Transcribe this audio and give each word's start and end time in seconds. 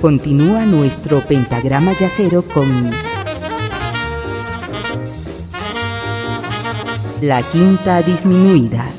Continúa 0.00 0.66
nuestro 0.66 1.20
pentagrama 1.20 1.96
yacero 1.96 2.42
con 2.42 2.68
la 7.22 7.42
quinta 7.50 8.02
disminuida. 8.02 8.90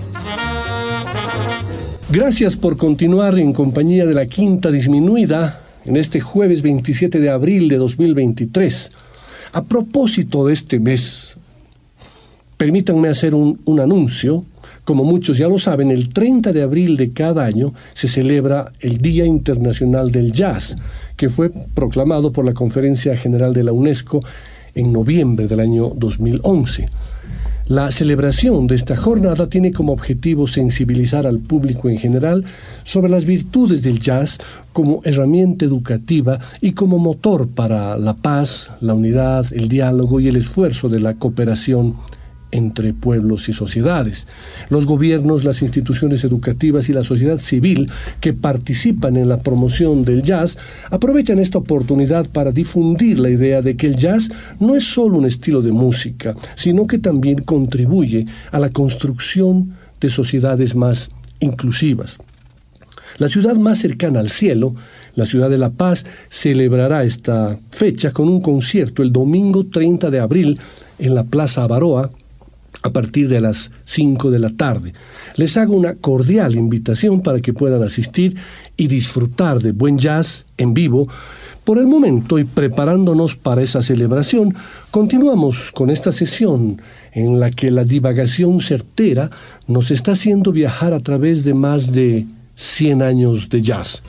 Gracias 2.09 2.57
por 2.57 2.77
continuar 2.77 3.37
en 3.37 3.53
compañía 3.53 4.07
de 4.07 4.15
la 4.15 4.25
quinta 4.25 4.71
disminuida 4.71 5.61
en 5.85 5.97
este 5.97 6.19
jueves 6.19 6.63
27 6.63 7.19
de 7.19 7.29
abril 7.29 7.69
de 7.69 7.77
2023. 7.77 8.91
A 9.53 9.63
propósito 9.63 10.47
de 10.47 10.53
este 10.53 10.79
mes, 10.79 11.37
permítanme 12.57 13.07
hacer 13.07 13.35
un, 13.35 13.61
un 13.65 13.79
anuncio 13.79 14.43
como 14.87 15.03
muchos 15.03 15.37
ya 15.37 15.49
lo 15.49 15.57
saben, 15.57 15.91
el 15.91 16.13
30 16.13 16.53
de 16.53 16.61
abril 16.61 16.95
de 16.95 17.11
cada 17.11 17.43
año 17.43 17.73
se 17.93 18.07
celebra 18.07 18.71
el 18.79 18.99
Día 18.99 19.25
Internacional 19.25 20.13
del 20.13 20.31
Jazz, 20.31 20.77
que 21.17 21.27
fue 21.27 21.49
proclamado 21.49 22.31
por 22.31 22.45
la 22.45 22.53
Conferencia 22.53 23.17
General 23.17 23.53
de 23.53 23.65
la 23.65 23.73
UNESCO 23.73 24.21
en 24.75 24.93
noviembre 24.93 25.49
del 25.49 25.59
año 25.59 25.91
2011. 25.93 26.85
La 27.67 27.91
celebración 27.91 28.65
de 28.65 28.75
esta 28.75 28.95
jornada 28.95 29.49
tiene 29.49 29.73
como 29.73 29.91
objetivo 29.91 30.47
sensibilizar 30.47 31.27
al 31.27 31.39
público 31.39 31.89
en 31.89 31.97
general 31.97 32.45
sobre 32.85 33.09
las 33.09 33.25
virtudes 33.25 33.81
del 33.83 33.99
jazz 33.99 34.37
como 34.71 35.01
herramienta 35.03 35.65
educativa 35.65 36.39
y 36.61 36.71
como 36.71 36.97
motor 36.97 37.49
para 37.49 37.97
la 37.97 38.13
paz, 38.13 38.71
la 38.79 38.93
unidad, 38.93 39.47
el 39.51 39.67
diálogo 39.67 40.21
y 40.21 40.29
el 40.29 40.37
esfuerzo 40.37 40.87
de 40.87 41.01
la 41.01 41.15
cooperación 41.15 41.95
entre 42.51 42.93
pueblos 42.93 43.49
y 43.49 43.53
sociedades. 43.53 44.27
Los 44.69 44.85
gobiernos, 44.85 45.43
las 45.43 45.61
instituciones 45.61 46.23
educativas 46.23 46.89
y 46.89 46.93
la 46.93 47.03
sociedad 47.03 47.37
civil 47.37 47.89
que 48.21 48.33
participan 48.33 49.17
en 49.17 49.29
la 49.29 49.41
promoción 49.41 50.05
del 50.05 50.23
jazz 50.23 50.57
aprovechan 50.89 51.39
esta 51.39 51.57
oportunidad 51.57 52.27
para 52.29 52.51
difundir 52.51 53.19
la 53.19 53.29
idea 53.29 53.61
de 53.61 53.75
que 53.75 53.87
el 53.87 53.95
jazz 53.95 54.29
no 54.59 54.75
es 54.75 54.85
solo 54.85 55.17
un 55.17 55.25
estilo 55.25 55.61
de 55.61 55.71
música, 55.71 56.35
sino 56.55 56.87
que 56.87 56.99
también 56.99 57.43
contribuye 57.43 58.25
a 58.51 58.59
la 58.59 58.69
construcción 58.69 59.73
de 59.99 60.09
sociedades 60.09 60.75
más 60.75 61.09
inclusivas. 61.39 62.17
La 63.17 63.29
ciudad 63.29 63.55
más 63.55 63.79
cercana 63.79 64.19
al 64.19 64.29
cielo, 64.29 64.75
la 65.15 65.25
ciudad 65.25 65.49
de 65.49 65.57
La 65.57 65.71
Paz, 65.71 66.05
celebrará 66.29 67.03
esta 67.03 67.57
fecha 67.71 68.11
con 68.11 68.29
un 68.29 68.41
concierto 68.41 69.01
el 69.01 69.11
domingo 69.11 69.65
30 69.65 70.11
de 70.11 70.19
abril 70.19 70.59
en 70.99 71.15
la 71.15 71.23
Plaza 71.23 71.63
Avaroa, 71.63 72.11
a 72.83 72.91
partir 72.91 73.27
de 73.27 73.41
las 73.41 73.71
5 73.85 74.31
de 74.31 74.39
la 74.39 74.49
tarde. 74.49 74.93
Les 75.35 75.57
hago 75.57 75.75
una 75.75 75.95
cordial 75.95 76.55
invitación 76.55 77.21
para 77.21 77.39
que 77.39 77.53
puedan 77.53 77.83
asistir 77.83 78.35
y 78.75 78.87
disfrutar 78.87 79.59
de 79.59 79.71
buen 79.71 79.97
jazz 79.97 80.45
en 80.57 80.73
vivo. 80.73 81.07
Por 81.63 81.79
el 81.79 81.87
momento 81.87 82.39
y 82.39 82.45
preparándonos 82.45 83.35
para 83.35 83.61
esa 83.61 83.81
celebración, 83.81 84.55
continuamos 84.89 85.71
con 85.73 85.89
esta 85.89 86.11
sesión 86.11 86.81
en 87.11 87.39
la 87.39 87.51
que 87.51 87.71
la 87.71 87.83
divagación 87.83 88.61
certera 88.61 89.29
nos 89.67 89.91
está 89.91 90.13
haciendo 90.13 90.51
viajar 90.51 90.93
a 90.93 91.01
través 91.01 91.43
de 91.43 91.53
más 91.53 91.91
de 91.91 92.25
100 92.55 93.01
años 93.01 93.49
de 93.49 93.61
jazz. 93.61 94.01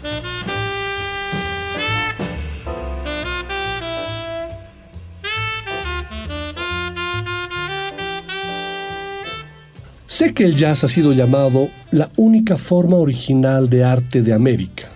Sé 10.19 10.35
que 10.35 10.43
el 10.43 10.57
jazz 10.57 10.83
ha 10.83 10.89
sido 10.89 11.13
llamado 11.13 11.71
la 11.93 12.11
única 12.17 12.59
forma 12.59 12.97
original 12.97 13.71
de 13.71 13.85
arte 13.85 14.21
de 14.21 14.33
América 14.33 14.89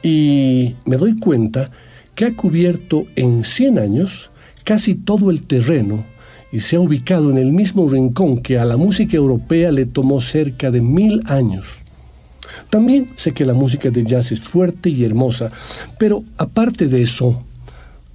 y 0.00 0.76
me 0.84 0.96
doy 0.96 1.18
cuenta 1.18 1.72
que 2.14 2.26
ha 2.26 2.36
cubierto 2.36 3.04
en 3.16 3.42
100 3.42 3.80
años 3.80 4.30
casi 4.62 4.94
todo 4.94 5.32
el 5.32 5.42
terreno 5.42 6.04
y 6.52 6.60
se 6.60 6.76
ha 6.76 6.80
ubicado 6.80 7.30
en 7.30 7.38
el 7.38 7.50
mismo 7.50 7.88
rincón 7.88 8.42
que 8.42 8.60
a 8.60 8.64
la 8.64 8.76
música 8.76 9.16
europea 9.16 9.72
le 9.72 9.86
tomó 9.86 10.20
cerca 10.20 10.70
de 10.70 10.80
mil 10.80 11.20
años. 11.26 11.82
También 12.70 13.10
sé 13.16 13.32
que 13.32 13.44
la 13.44 13.54
música 13.54 13.90
de 13.90 14.04
jazz 14.04 14.30
es 14.30 14.38
fuerte 14.38 14.88
y 14.88 15.04
hermosa, 15.04 15.50
pero 15.98 16.22
aparte 16.36 16.86
de 16.86 17.02
eso, 17.02 17.42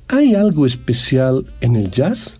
¿hay 0.08 0.36
algo 0.36 0.66
especial 0.66 1.48
en 1.60 1.76
el 1.76 1.92
jazz? 1.92 2.40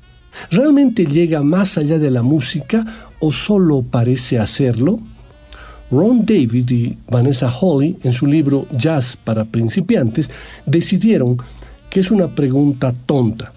¿Realmente 0.52 1.06
llega 1.06 1.44
más 1.44 1.78
allá 1.78 2.00
de 2.00 2.12
la 2.12 2.22
música 2.22 3.05
o 3.20 3.32
solo 3.32 3.82
parece 3.84 4.40
hacerlo? 4.40 5.00
Ron 5.92 6.26
David 6.26 6.70
y 6.72 6.98
Vanessa 7.10 7.50
Holly, 7.50 7.98
en 8.04 8.12
su 8.12 8.26
libro 8.26 8.68
Jazz 8.76 9.18
para 9.24 9.46
principiantes, 9.46 10.30
decidieron 10.66 11.38
que 11.90 12.00
es 12.00 12.12
una 12.12 12.28
pregunta 12.28 12.94
tonta 13.06 13.54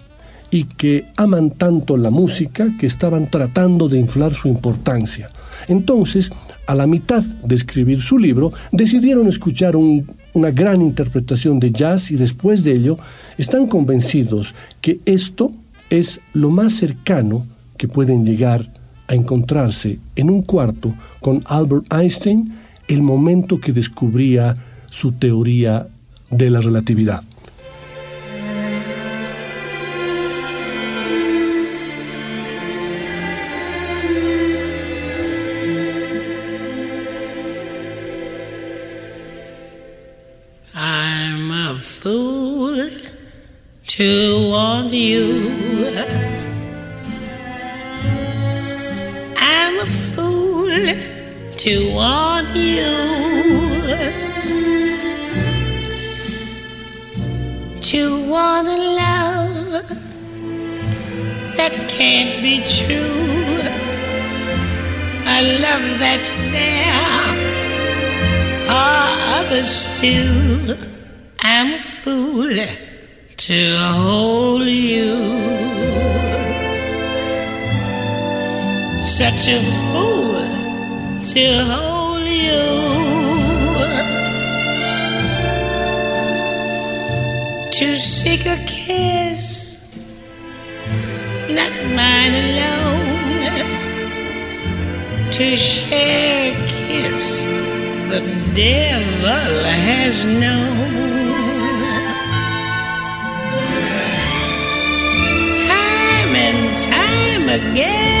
y 0.51 0.63
que 0.63 1.05
aman 1.15 1.51
tanto 1.51 1.97
la 1.97 2.09
música 2.09 2.69
que 2.79 2.87
estaban 2.87 3.29
tratando 3.29 3.87
de 3.87 3.99
inflar 3.99 4.33
su 4.33 4.47
importancia. 4.47 5.29
Entonces, 5.67 6.31
a 6.65 6.75
la 6.75 6.87
mitad 6.87 7.23
de 7.23 7.55
escribir 7.55 8.01
su 8.01 8.17
libro, 8.17 8.51
decidieron 8.71 9.27
escuchar 9.27 9.75
una 9.75 10.51
gran 10.51 10.81
interpretación 10.81 11.59
de 11.59 11.71
jazz 11.71 12.11
y 12.11 12.15
después 12.15 12.63
de 12.63 12.73
ello 12.73 12.97
están 13.37 13.67
convencidos 13.67 14.55
que 14.81 14.99
esto 15.05 15.51
es 15.89 16.21
lo 16.33 16.49
más 16.49 16.73
cercano 16.73 17.45
que 17.77 17.87
pueden 17.87 18.25
llegar 18.25 18.78
a 19.09 19.15
encontrarse 19.15 19.99
en 20.15 20.29
un 20.29 20.43
cuarto 20.43 20.93
con 21.19 21.41
Albert 21.45 21.91
Einstein 21.91 22.53
el 22.87 23.01
momento 23.01 23.59
que 23.59 23.73
descubría 23.73 24.55
su 24.89 25.11
teoría 25.13 25.87
de 26.29 26.49
la 26.51 26.61
relatividad. 26.61 27.23
I'm 40.75 41.51
a 41.51 41.75
fool 41.75 42.89
to 43.87 44.49
want 44.49 44.93
you. 44.93 45.48
To 51.69 51.93
want 51.93 52.49
you. 52.55 52.89
To 57.91 58.01
want 58.27 58.67
a 58.67 58.79
love 59.03 59.87
that 61.57 61.73
can't 61.87 62.41
be 62.41 62.55
true. 62.77 63.59
A 65.35 65.39
love 65.65 65.85
that's 66.03 66.31
there 66.55 67.27
for 68.65 68.99
others 69.37 69.73
too. 69.99 70.75
I'm 71.41 71.75
a 71.75 71.79
fool 71.79 72.49
to 73.45 73.59
hold 73.77 74.63
you. 74.63 75.17
Such 79.19 79.43
a 79.49 79.59
fool 79.91 80.18
to 81.25 81.63
hold 81.65 82.27
you. 82.27 82.65
To 87.71 87.97
seek 87.97 88.45
a 88.45 88.57
kiss, 88.65 89.91
not 91.49 91.71
mine 91.95 92.35
alone. 92.45 92.89
To 95.31 95.55
share 95.55 96.53
a 96.53 96.67
kiss 96.67 97.43
the 98.09 98.21
devil 98.53 99.63
has 99.63 100.25
known. 100.25 100.99
time 106.29 106.35
and 106.35 106.77
time 106.77 107.49
again. 107.49 108.18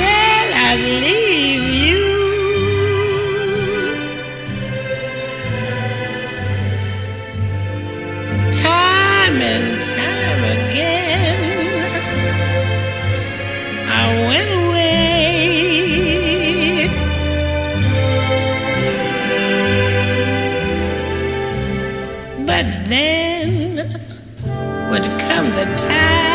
I 0.00 0.04
said 0.04 0.48
I'd 0.66 0.80
leave 1.02 1.66
you. 1.86 2.02
Time 8.52 9.36
and 9.42 9.82
time 9.82 10.42
again, 10.58 11.40
I 13.88 14.04
went 14.28 14.50
away. 14.66 14.88
But 22.46 22.66
then 22.88 23.50
would 24.90 25.06
come 25.20 25.46
the 25.50 25.64
time 25.76 26.27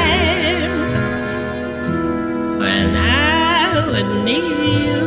never 3.94 4.24
knew 4.24 4.64
you. 4.64 5.04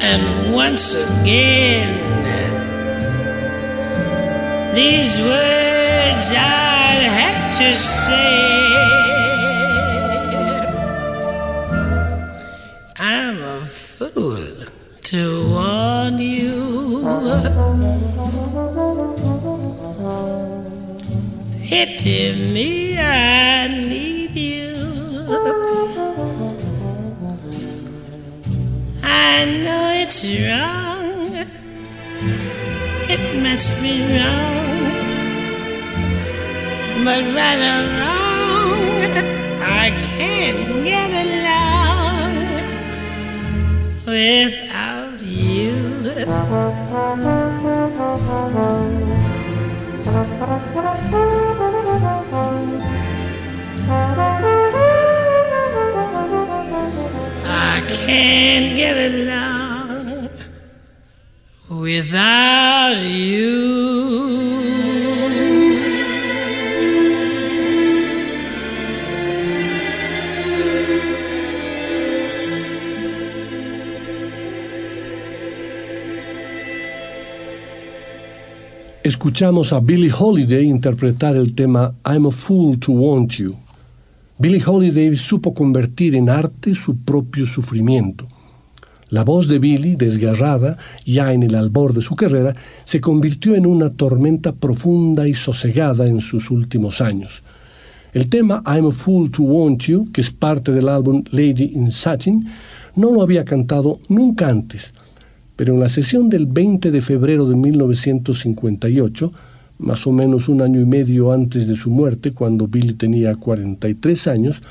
And 0.00 0.54
once 0.54 0.94
again, 0.94 2.00
these 4.74 5.18
words 5.18 6.32
I'll 6.34 7.10
have 7.10 7.56
to 7.58 7.74
say. 7.74 8.61
Must 33.62 33.80
be 33.80 33.94
wrong. 34.02 34.80
But 37.04 37.22
right 37.36 37.60
or 37.70 37.82
wrong, 37.96 38.80
I 39.62 39.86
can't 40.02 40.62
get 40.82 41.10
along 41.26 42.34
without 44.04 45.22
you. 45.22 45.76
I 57.46 57.80
can't 57.86 58.74
get 58.76 58.96
along 59.12 60.30
without 61.68 62.61
Escuchamos 79.02 79.72
a 79.72 79.80
Billie 79.80 80.12
Holiday 80.12 80.64
interpretar 80.66 81.34
el 81.36 81.54
tema 81.54 81.94
I'm 82.04 82.26
a 82.26 82.30
Fool 82.30 82.78
to 82.78 82.92
Want 82.92 83.32
You. 83.38 83.56
Billie 84.36 84.62
Holiday 84.64 85.16
supo 85.16 85.54
convertir 85.54 86.14
en 86.14 86.28
arte 86.28 86.74
su 86.74 86.98
propio 86.98 87.46
sufrimiento. 87.46 88.28
La 89.12 89.24
voz 89.24 89.46
de 89.46 89.58
Billie, 89.58 89.94
desgarrada, 89.94 90.78
ya 91.04 91.34
en 91.34 91.42
el 91.42 91.54
albor 91.54 91.92
de 91.92 92.00
su 92.00 92.16
carrera, 92.16 92.56
se 92.84 92.98
convirtió 92.98 93.54
en 93.54 93.66
una 93.66 93.90
tormenta 93.90 94.52
profunda 94.52 95.28
y 95.28 95.34
sosegada 95.34 96.06
en 96.06 96.22
sus 96.22 96.50
últimos 96.50 97.02
años. 97.02 97.42
El 98.14 98.30
tema 98.30 98.62
I'm 98.64 98.86
a 98.86 98.90
Fool 98.90 99.30
to 99.30 99.42
Want 99.42 99.82
You, 99.82 100.10
que 100.10 100.22
es 100.22 100.30
parte 100.30 100.72
del 100.72 100.88
álbum 100.88 101.24
Lady 101.30 101.72
in 101.74 101.92
Satin, 101.92 102.46
no 102.96 103.12
lo 103.12 103.20
había 103.20 103.44
cantado 103.44 103.98
nunca 104.08 104.48
antes, 104.48 104.94
pero 105.56 105.74
en 105.74 105.80
la 105.80 105.90
sesión 105.90 106.30
del 106.30 106.46
20 106.46 106.90
de 106.90 107.02
febrero 107.02 107.46
de 107.46 107.56
1958, 107.56 109.30
más 109.80 110.06
o 110.06 110.12
menos 110.12 110.48
un 110.48 110.62
año 110.62 110.80
y 110.80 110.86
medio 110.86 111.32
antes 111.32 111.68
de 111.68 111.76
su 111.76 111.90
muerte, 111.90 112.32
cuando 112.32 112.66
Billy 112.66 112.94
tenía 112.94 113.34
43 113.34 114.26
años, 114.28 114.62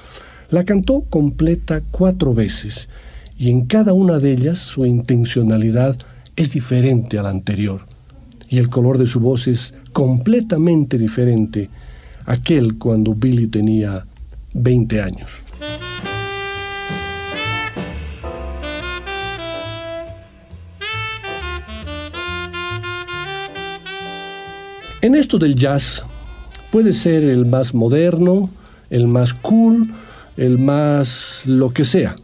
la 0.50 0.64
cantó 0.66 1.02
completa 1.02 1.84
cuatro 1.92 2.34
veces, 2.34 2.90
y 3.42 3.50
en 3.50 3.66
cada 3.66 3.94
una 3.94 4.20
de 4.20 4.34
ellas 4.34 4.60
su 4.60 4.86
intencionalidad 4.86 5.98
es 6.36 6.54
diferente 6.54 7.18
a 7.18 7.24
la 7.24 7.30
anterior, 7.30 7.88
y 8.50 8.60
el 8.60 8.70
color 8.70 9.00
de 9.00 9.08
su 9.08 9.20
voz 9.20 9.48
es 9.48 9.74
completamente 9.94 11.00
diferente 11.00 11.68
a 12.28 12.34
aquel 12.34 12.78
cuando 12.78 13.16
Billy 13.16 13.48
tenía 13.48 14.06
20 14.54 15.02
años. 15.02 15.42
En 25.02 25.16
esto 25.16 25.40
del 25.40 25.56
jazz 25.56 26.06
puede 26.72 26.94
ser 26.94 27.24
el 27.24 27.48
más 27.48 27.74
moderno, 27.74 28.52
el 28.92 29.08
más 29.08 29.34
cool, 29.34 29.92
el 30.38 30.60
más 30.60 31.42
lo 31.46 31.74
que 31.74 31.86
sea. 31.86 32.16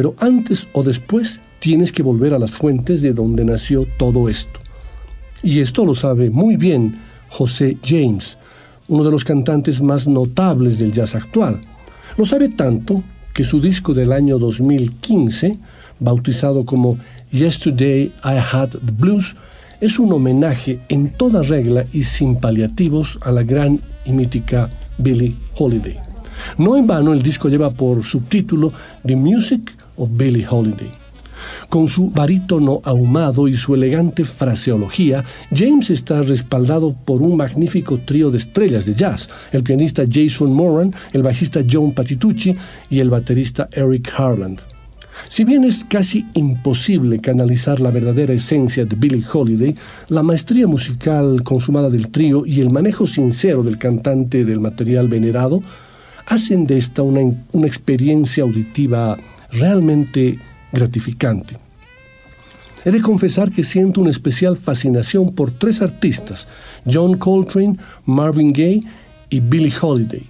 Pero 0.00 0.14
antes 0.18 0.66
o 0.72 0.82
después 0.82 1.40
tienes 1.58 1.92
que 1.92 2.02
volver 2.02 2.32
a 2.32 2.38
las 2.38 2.52
fuentes 2.52 3.02
de 3.02 3.12
donde 3.12 3.44
nació 3.44 3.86
todo 3.98 4.30
esto. 4.30 4.58
Y 5.42 5.60
esto 5.60 5.84
lo 5.84 5.94
sabe 5.94 6.30
muy 6.30 6.56
bien 6.56 6.98
José 7.28 7.76
James, 7.84 8.38
uno 8.88 9.04
de 9.04 9.10
los 9.10 9.24
cantantes 9.24 9.82
más 9.82 10.08
notables 10.08 10.78
del 10.78 10.90
jazz 10.90 11.14
actual. 11.14 11.60
Lo 12.16 12.24
sabe 12.24 12.48
tanto 12.48 13.02
que 13.34 13.44
su 13.44 13.60
disco 13.60 13.92
del 13.92 14.12
año 14.12 14.38
2015, 14.38 15.58
bautizado 15.98 16.64
como 16.64 16.96
Yesterday 17.30 18.10
I 18.24 18.38
Had 18.52 18.70
the 18.70 18.92
Blues, 18.98 19.36
es 19.82 19.98
un 19.98 20.14
homenaje 20.14 20.80
en 20.88 21.12
toda 21.12 21.42
regla 21.42 21.84
y 21.92 22.04
sin 22.04 22.36
paliativos 22.36 23.18
a 23.20 23.32
la 23.32 23.42
gran 23.42 23.78
y 24.06 24.12
mítica 24.12 24.70
Billie 24.96 25.36
Holiday. 25.58 25.98
No 26.56 26.78
en 26.78 26.86
vano 26.86 27.12
el 27.12 27.22
disco 27.22 27.50
lleva 27.50 27.70
por 27.70 28.02
subtítulo 28.02 28.72
The 29.04 29.14
Music 29.14 29.74
of 30.00 30.08
Billie 30.12 30.46
Holiday. 30.48 30.90
Con 31.68 31.86
su 31.86 32.10
barítono 32.10 32.80
ahumado 32.84 33.46
y 33.46 33.54
su 33.54 33.74
elegante 33.74 34.24
fraseología, 34.24 35.24
James 35.54 35.90
está 35.90 36.22
respaldado 36.22 36.94
por 37.04 37.22
un 37.22 37.36
magnífico 37.36 37.98
trío 37.98 38.30
de 38.30 38.38
estrellas 38.38 38.86
de 38.86 38.94
jazz, 38.94 39.28
el 39.52 39.62
pianista 39.62 40.02
Jason 40.10 40.52
Moran, 40.52 40.94
el 41.12 41.22
bajista 41.22 41.60
John 41.70 41.92
Patitucci 41.92 42.56
y 42.90 42.98
el 42.98 43.10
baterista 43.10 43.68
Eric 43.72 44.12
Harland. 44.16 44.60
Si 45.28 45.44
bien 45.44 45.64
es 45.64 45.84
casi 45.84 46.26
imposible 46.34 47.20
canalizar 47.20 47.80
la 47.80 47.90
verdadera 47.90 48.32
esencia 48.32 48.84
de 48.84 48.96
Billie 48.96 49.24
Holiday, 49.30 49.74
la 50.08 50.22
maestría 50.22 50.66
musical 50.66 51.42
consumada 51.42 51.90
del 51.90 52.08
trío 52.08 52.46
y 52.46 52.60
el 52.60 52.70
manejo 52.70 53.06
sincero 53.06 53.62
del 53.62 53.78
cantante 53.78 54.44
del 54.44 54.60
material 54.60 55.08
venerado 55.08 55.62
hacen 56.26 56.66
de 56.66 56.78
esta 56.78 57.02
una, 57.02 57.20
una 57.52 57.66
experiencia 57.66 58.44
auditiva 58.44 59.16
realmente 59.52 60.38
gratificante. 60.72 61.56
He 62.84 62.90
de 62.90 63.02
confesar 63.02 63.50
que 63.50 63.62
siento 63.62 64.00
una 64.00 64.10
especial 64.10 64.56
fascinación 64.56 65.34
por 65.34 65.50
tres 65.50 65.82
artistas, 65.82 66.48
John 66.90 67.18
Coltrane, 67.18 67.76
Marvin 68.06 68.52
Gaye 68.52 68.82
y 69.28 69.40
Billie 69.40 69.72
Holiday. 69.78 70.26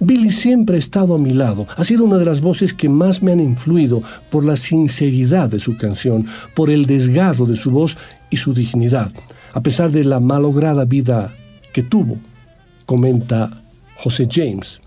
Billy 0.00 0.32
siempre 0.32 0.76
ha 0.76 0.78
estado 0.78 1.14
a 1.14 1.18
mi 1.18 1.30
lado, 1.30 1.66
ha 1.76 1.84
sido 1.84 2.04
una 2.04 2.18
de 2.18 2.24
las 2.24 2.40
voces 2.40 2.74
que 2.74 2.88
más 2.88 3.22
me 3.22 3.32
han 3.32 3.40
influido 3.40 4.02
por 4.30 4.44
la 4.44 4.56
sinceridad 4.56 5.48
de 5.48 5.60
su 5.60 5.76
canción, 5.76 6.26
por 6.54 6.70
el 6.70 6.86
desgarro 6.86 7.46
de 7.46 7.56
su 7.56 7.70
voz 7.70 7.96
y 8.30 8.38
su 8.38 8.52
dignidad, 8.52 9.12
a 9.52 9.62
pesar 9.62 9.90
de 9.90 10.02
la 10.02 10.18
malograda 10.18 10.84
vida 10.84 11.32
que 11.72 11.82
tuvo, 11.82 12.18
comenta 12.84 13.62
José 13.96 14.26
James. 14.30 14.80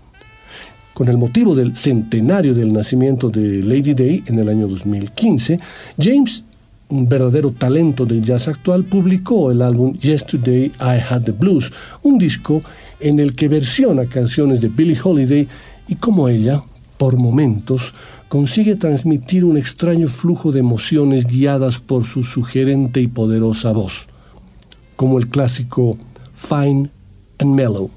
Con 1.00 1.08
el 1.08 1.16
motivo 1.16 1.54
del 1.54 1.78
centenario 1.78 2.52
del 2.52 2.74
nacimiento 2.74 3.30
de 3.30 3.62
Lady 3.62 3.94
Day 3.94 4.22
en 4.26 4.38
el 4.38 4.50
año 4.50 4.68
2015, 4.68 5.58
James 5.98 6.44
un 6.90 7.08
verdadero 7.08 7.52
talento 7.52 8.04
del 8.04 8.20
jazz 8.20 8.48
actual, 8.48 8.84
publicó 8.84 9.50
el 9.50 9.62
álbum 9.62 9.94
Yesterday 9.94 10.66
I 10.78 11.00
Had 11.08 11.22
the 11.22 11.32
Blues, 11.32 11.72
un 12.02 12.18
disco 12.18 12.60
en 13.00 13.18
el 13.18 13.34
que 13.34 13.48
versiona 13.48 14.04
canciones 14.04 14.60
de 14.60 14.68
Billie 14.68 14.98
Holiday 15.02 15.48
y 15.88 15.94
como 15.94 16.28
ella, 16.28 16.62
por 16.98 17.16
momentos, 17.16 17.94
consigue 18.28 18.76
transmitir 18.76 19.46
un 19.46 19.56
extraño 19.56 20.06
flujo 20.06 20.52
de 20.52 20.60
emociones 20.60 21.26
guiadas 21.26 21.78
por 21.78 22.04
su 22.04 22.24
sugerente 22.24 23.00
y 23.00 23.06
poderosa 23.06 23.72
voz, 23.72 24.06
como 24.96 25.16
el 25.16 25.28
clásico 25.28 25.96
Fine 26.34 26.90
and 27.38 27.54
Mellow. 27.54 27.90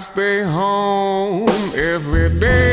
Stay 0.00 0.42
home 0.42 1.48
every 1.76 2.30
day. 2.40 2.69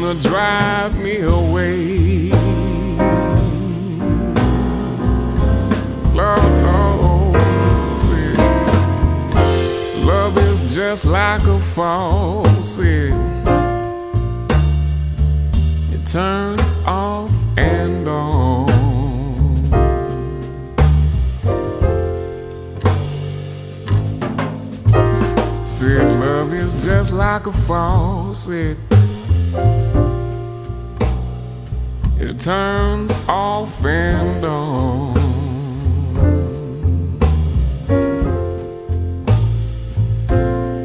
Gonna 0.00 0.14
drive 0.14 0.98
me 0.98 1.20
away. 1.20 2.30
Love, 6.14 6.46
Lord, 6.66 7.36
love 10.06 10.38
is 10.38 10.74
just 10.74 11.04
like 11.04 11.44
a 11.44 11.60
faucet. 11.60 13.12
It 15.92 16.06
turns 16.06 16.72
off 16.86 17.30
and 17.58 18.08
on. 18.08 18.68
Said 25.66 26.18
love 26.18 26.54
is 26.54 26.72
just 26.82 27.12
like 27.12 27.46
a 27.46 27.52
faucet. 27.52 28.78
It 32.32 32.40
turns 32.40 33.12
off 33.28 33.84
and 33.84 34.42
on. 34.42 35.14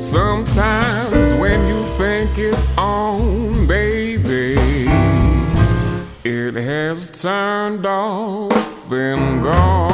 Sometimes 0.02 1.32
when 1.40 1.66
you 1.70 1.86
think 1.98 2.38
it's 2.38 2.68
on, 2.78 3.66
baby, 3.66 4.58
it 6.26 6.54
has 6.56 7.10
turned 7.12 7.86
off 7.86 8.92
and 8.92 9.42
gone. 9.42 9.87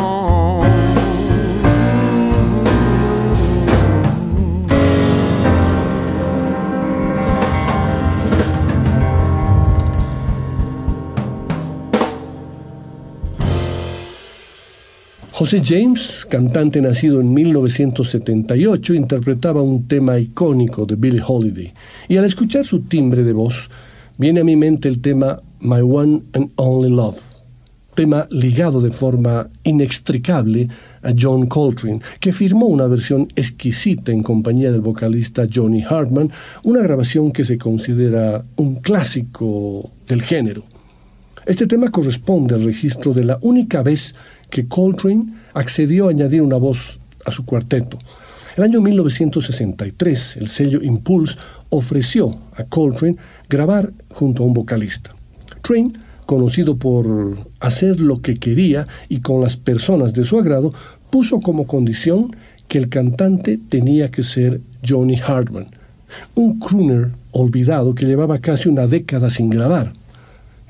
José 15.44 15.62
James, 15.62 16.26
cantante 16.30 16.82
nacido 16.82 17.20
en 17.20 17.34
1978, 17.34 18.94
interpretaba 18.94 19.62
un 19.62 19.90
tema 19.90 20.18
icónico 20.18 20.86
de 20.86 20.96
Billie 20.96 21.22
Holiday. 21.22 21.74
Y 22.08 22.16
al 22.16 22.24
escuchar 22.24 22.66
su 22.66 22.84
timbre 22.84 23.24
de 23.24 23.34
voz, 23.34 23.70
viene 24.18 24.40
a 24.40 24.46
mi 24.46 24.56
mente 24.56 24.88
el 24.88 25.02
tema 25.02 25.42
My 25.60 25.82
One 25.82 26.22
and 26.32 26.52
Only 26.56 26.96
Love, 26.96 27.20
tema 27.94 28.26
ligado 28.32 28.80
de 28.80 28.92
forma 28.92 29.50
inextricable 29.66 30.70
a 31.02 31.12
John 31.14 31.48
Coltrane, 31.48 32.00
que 32.22 32.32
firmó 32.32 32.68
una 32.68 32.88
versión 32.88 33.28
exquisita 33.36 34.14
en 34.14 34.24
compañía 34.24 34.72
del 34.72 34.80
vocalista 34.80 35.46
Johnny 35.54 35.84
Hartman, 35.84 36.32
una 36.64 36.82
grabación 36.82 37.34
que 37.34 37.44
se 37.44 37.58
considera 37.58 38.46
un 38.56 38.76
clásico 38.76 39.92
del 40.08 40.22
género. 40.22 40.64
Este 41.46 41.68
tema 41.68 41.92
corresponde 41.92 42.56
al 42.56 42.64
registro 42.64 43.14
de 43.14 43.26
la 43.26 43.38
única 43.42 43.84
vez 43.84 44.16
que 44.54 44.68
Coltrane 44.68 45.34
accedió 45.56 46.06
a 46.08 46.12
añadir 46.12 46.44
una 46.44 46.58
voz 46.58 47.00
a 47.26 47.32
su 47.32 47.44
cuarteto. 47.44 47.98
El 48.56 48.64
año 48.64 48.82
1963, 48.82 50.38
el 50.38 50.48
sello 50.48 50.80
Impulse 50.84 51.40
ofreció 51.70 52.38
a 52.56 52.64
Coltrane 52.64 53.18
grabar 53.50 53.92
junto 54.12 54.44
a 54.44 54.46
un 54.46 54.54
vocalista. 54.54 55.10
Train, 55.64 55.98
conocido 56.28 56.76
por 56.76 57.36
hacer 57.62 58.00
lo 58.00 58.22
que 58.22 58.38
quería 58.38 58.86
y 59.10 59.22
con 59.22 59.42
las 59.42 59.58
personas 59.58 60.14
de 60.14 60.24
su 60.24 60.38
agrado, 60.38 60.72
puso 61.10 61.40
como 61.40 61.66
condición 61.66 62.36
que 62.68 62.78
el 62.78 62.90
cantante 62.90 63.60
tenía 63.70 64.12
que 64.12 64.22
ser 64.22 64.62
Johnny 64.88 65.20
Hartman, 65.20 65.66
un 66.36 66.60
crooner 66.60 67.10
olvidado 67.32 67.96
que 67.96 68.06
llevaba 68.06 68.38
casi 68.38 68.70
una 68.70 68.86
década 68.86 69.32
sin 69.32 69.50
grabar. 69.50 69.94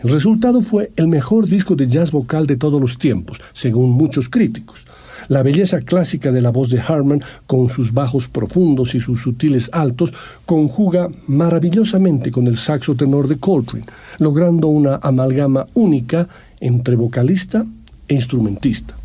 El 0.03 0.09
resultado 0.09 0.61
fue 0.61 0.91
el 0.97 1.07
mejor 1.07 1.47
disco 1.47 1.77
de 1.77 1.87
jazz 1.87 2.11
vocal 2.11 2.45
de 2.45 2.57
todos 2.57 2.81
los 2.81 2.97
tiempos, 2.97 3.39
según 3.53 3.91
muchos 3.91 4.27
críticos. 4.27 4.85
La 5.29 5.43
belleza 5.43 5.79
clásica 5.79 6.33
de 6.33 6.41
la 6.41 6.49
voz 6.49 6.69
de 6.69 6.81
Hartman, 6.81 7.23
con 7.47 7.69
sus 7.69 7.93
bajos 7.93 8.27
profundos 8.27 8.95
y 8.95 8.99
sus 8.99 9.21
sutiles 9.21 9.69
altos, 9.71 10.13
conjuga 10.45 11.07
maravillosamente 11.27 12.31
con 12.31 12.47
el 12.47 12.57
saxo 12.57 12.95
tenor 12.95 13.29
de 13.29 13.37
Coltrane, 13.37 13.85
logrando 14.19 14.67
una 14.67 14.97
amalgama 15.01 15.67
única 15.73 16.27
entre 16.59 16.97
vocalista 16.97 17.65
e 18.09 18.15
instrumentista. 18.15 18.95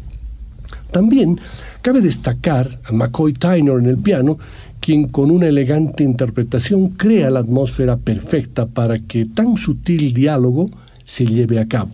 También 0.90 1.38
cabe 1.80 2.00
destacar 2.00 2.80
a 2.84 2.92
McCoy 2.92 3.34
Tyner 3.34 3.78
en 3.78 3.86
el 3.86 3.98
piano, 3.98 4.36
quien 4.80 5.06
con 5.06 5.30
una 5.30 5.46
elegante 5.46 6.02
interpretación 6.02 6.88
crea 6.88 7.30
la 7.30 7.38
atmósfera 7.38 7.96
perfecta 7.98 8.66
para 8.66 8.98
que 8.98 9.26
tan 9.26 9.56
sutil 9.56 10.12
diálogo 10.12 10.70
se 11.08 11.24
lleve 11.24 11.58
a 11.58 11.66
cabo. 11.66 11.90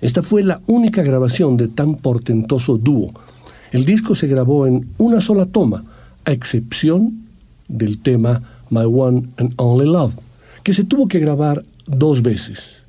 Esta 0.00 0.20
fue 0.20 0.42
la 0.42 0.60
única 0.66 1.02
grabación 1.02 1.56
de 1.56 1.68
tan 1.68 1.94
portentoso 1.94 2.76
dúo. 2.76 3.14
El 3.70 3.84
disco 3.84 4.16
se 4.16 4.26
grabó 4.26 4.66
en 4.66 4.88
una 4.98 5.20
sola 5.20 5.46
toma, 5.46 5.84
a 6.24 6.32
excepción 6.32 7.24
del 7.68 8.02
tema 8.02 8.42
My 8.68 8.82
One 8.84 9.28
and 9.36 9.54
Only 9.56 9.86
Love, 9.86 10.14
que 10.64 10.74
se 10.74 10.82
tuvo 10.82 11.06
que 11.06 11.20
grabar 11.20 11.64
dos 11.86 12.20
veces. 12.20 12.84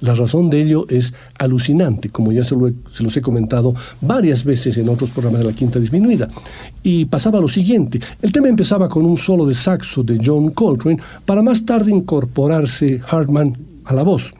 La 0.00 0.16
razón 0.16 0.50
de 0.50 0.60
ello 0.60 0.86
es 0.88 1.14
alucinante, 1.38 2.08
como 2.08 2.32
ya 2.32 2.42
se, 2.42 2.56
los 2.56 3.16
he 3.16 3.22
comentado 3.22 3.72
varias 4.00 4.42
veces 4.42 4.76
en 4.76 4.88
otros 4.88 5.10
programas 5.10 5.42
de 5.42 5.46
la 5.46 5.56
Quinta 5.56 5.78
Disminuida. 5.78 6.28
Y 6.82 7.04
pasaba 7.04 7.40
lo 7.40 7.46
siguiente, 7.46 8.00
el 8.20 8.32
tema 8.32 8.48
empezaba 8.48 8.88
con 8.88 9.06
un 9.06 9.16
solo 9.16 9.46
de 9.46 9.54
saxo 9.54 10.02
de 10.02 10.20
John 10.22 10.50
Coltrane 10.50 11.00
para 11.24 11.42
más 11.42 11.64
tarde 11.64 11.92
incorporarse 11.92 13.00
Hartman 13.08 13.71
a 13.84 13.94
la 13.94 14.02
voz. 14.02 14.32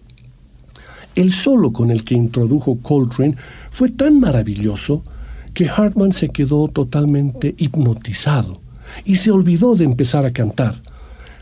El 1.15 1.33
solo 1.33 1.73
con 1.73 1.91
el 1.91 2.05
que 2.05 2.15
introdujo 2.15 2.79
Coltrane 2.79 3.37
fue 3.71 3.91
tan 3.91 4.19
maravilloso 4.19 5.03
que 5.53 5.69
Hartman 5.69 6.13
se 6.13 6.31
quedó 6.31 6.69
totalmente 6.69 7.55
hipnotizado 7.59 8.61
y 9.05 9.17
se 9.17 9.31
olvidó 9.31 9.75
de 9.75 9.85
empezar 9.85 10.25
a 10.25 10.33
cantar. 10.33 10.81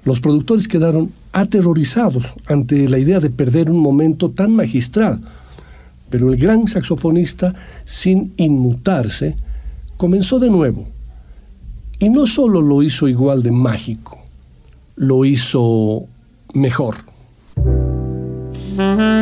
Los 0.04 0.20
productores 0.20 0.66
quedaron 0.66 1.12
aterrorizados 1.32 2.34
ante 2.46 2.88
la 2.88 2.98
idea 2.98 3.20
de 3.20 3.30
perder 3.30 3.70
un 3.70 3.78
momento 3.78 4.30
tan 4.30 4.54
magistral. 4.54 5.20
Pero 6.08 6.32
el 6.32 6.38
gran 6.38 6.66
saxofonista, 6.66 7.54
sin 7.84 8.32
inmutarse, 8.36 9.36
comenzó 9.96 10.38
de 10.40 10.50
nuevo. 10.50 10.88
Y 11.98 12.08
no 12.08 12.26
solo 12.26 12.62
lo 12.62 12.82
hizo 12.82 13.06
igual 13.06 13.42
de 13.42 13.52
mágico, 13.52 14.18
lo 14.96 15.24
hizo 15.24 16.06
mejor. 16.54 16.96
A 18.80 19.19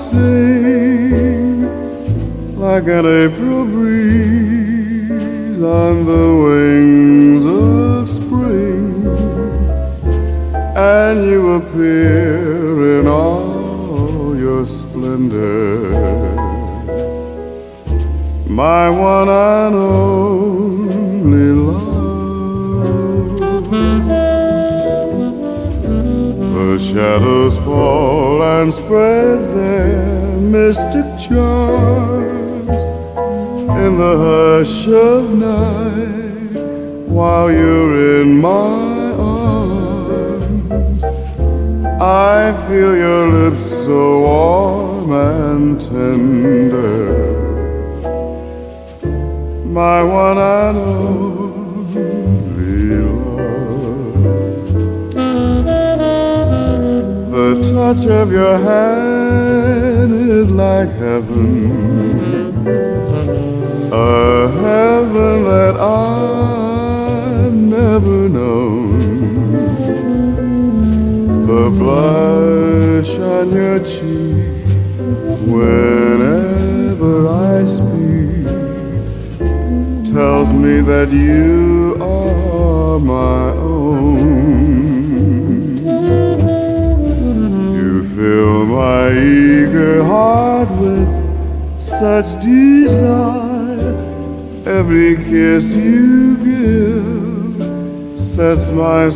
Say 0.00 0.39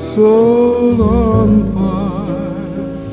soul 0.05 1.01
on 1.03 1.73
fire. 1.73 3.05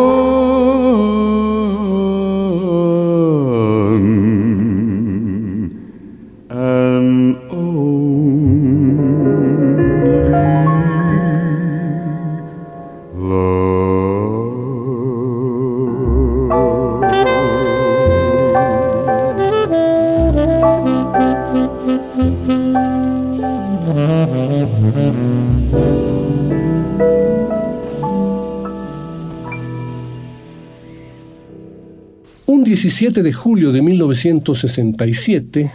17 32.73 33.23
de 33.23 33.35
julio 33.35 33.71
de 33.71 33.83
1967, 33.83 35.71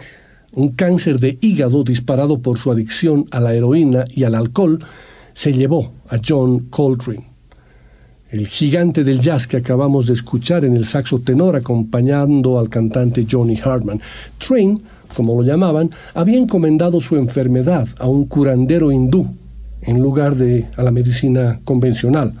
un 0.54 0.70
cáncer 0.70 1.20
de 1.20 1.38
hígado 1.40 1.84
disparado 1.84 2.40
por 2.40 2.58
su 2.58 2.72
adicción 2.72 3.24
a 3.30 3.38
la 3.38 3.54
heroína 3.54 4.04
y 4.12 4.24
al 4.24 4.34
alcohol 4.34 4.84
se 5.32 5.52
llevó 5.52 5.92
a 6.08 6.18
John 6.18 6.66
Coltrane. 6.70 7.24
El 8.32 8.48
gigante 8.48 9.04
del 9.04 9.20
jazz 9.20 9.46
que 9.46 9.58
acabamos 9.58 10.08
de 10.08 10.14
escuchar 10.14 10.64
en 10.64 10.74
el 10.74 10.86
saxo 10.86 11.20
tenor 11.20 11.54
acompañando 11.54 12.58
al 12.58 12.68
cantante 12.68 13.24
Johnny 13.30 13.56
Hartman. 13.62 14.02
Train, 14.38 14.82
como 15.14 15.40
lo 15.40 15.46
llamaban, 15.46 15.90
había 16.14 16.38
encomendado 16.38 17.00
su 17.00 17.14
enfermedad 17.14 17.86
a 18.00 18.08
un 18.08 18.24
curandero 18.24 18.90
hindú 18.90 19.24
en 19.82 20.00
lugar 20.00 20.34
de 20.34 20.66
a 20.76 20.82
la 20.82 20.90
medicina 20.90 21.60
convencional. 21.62 22.34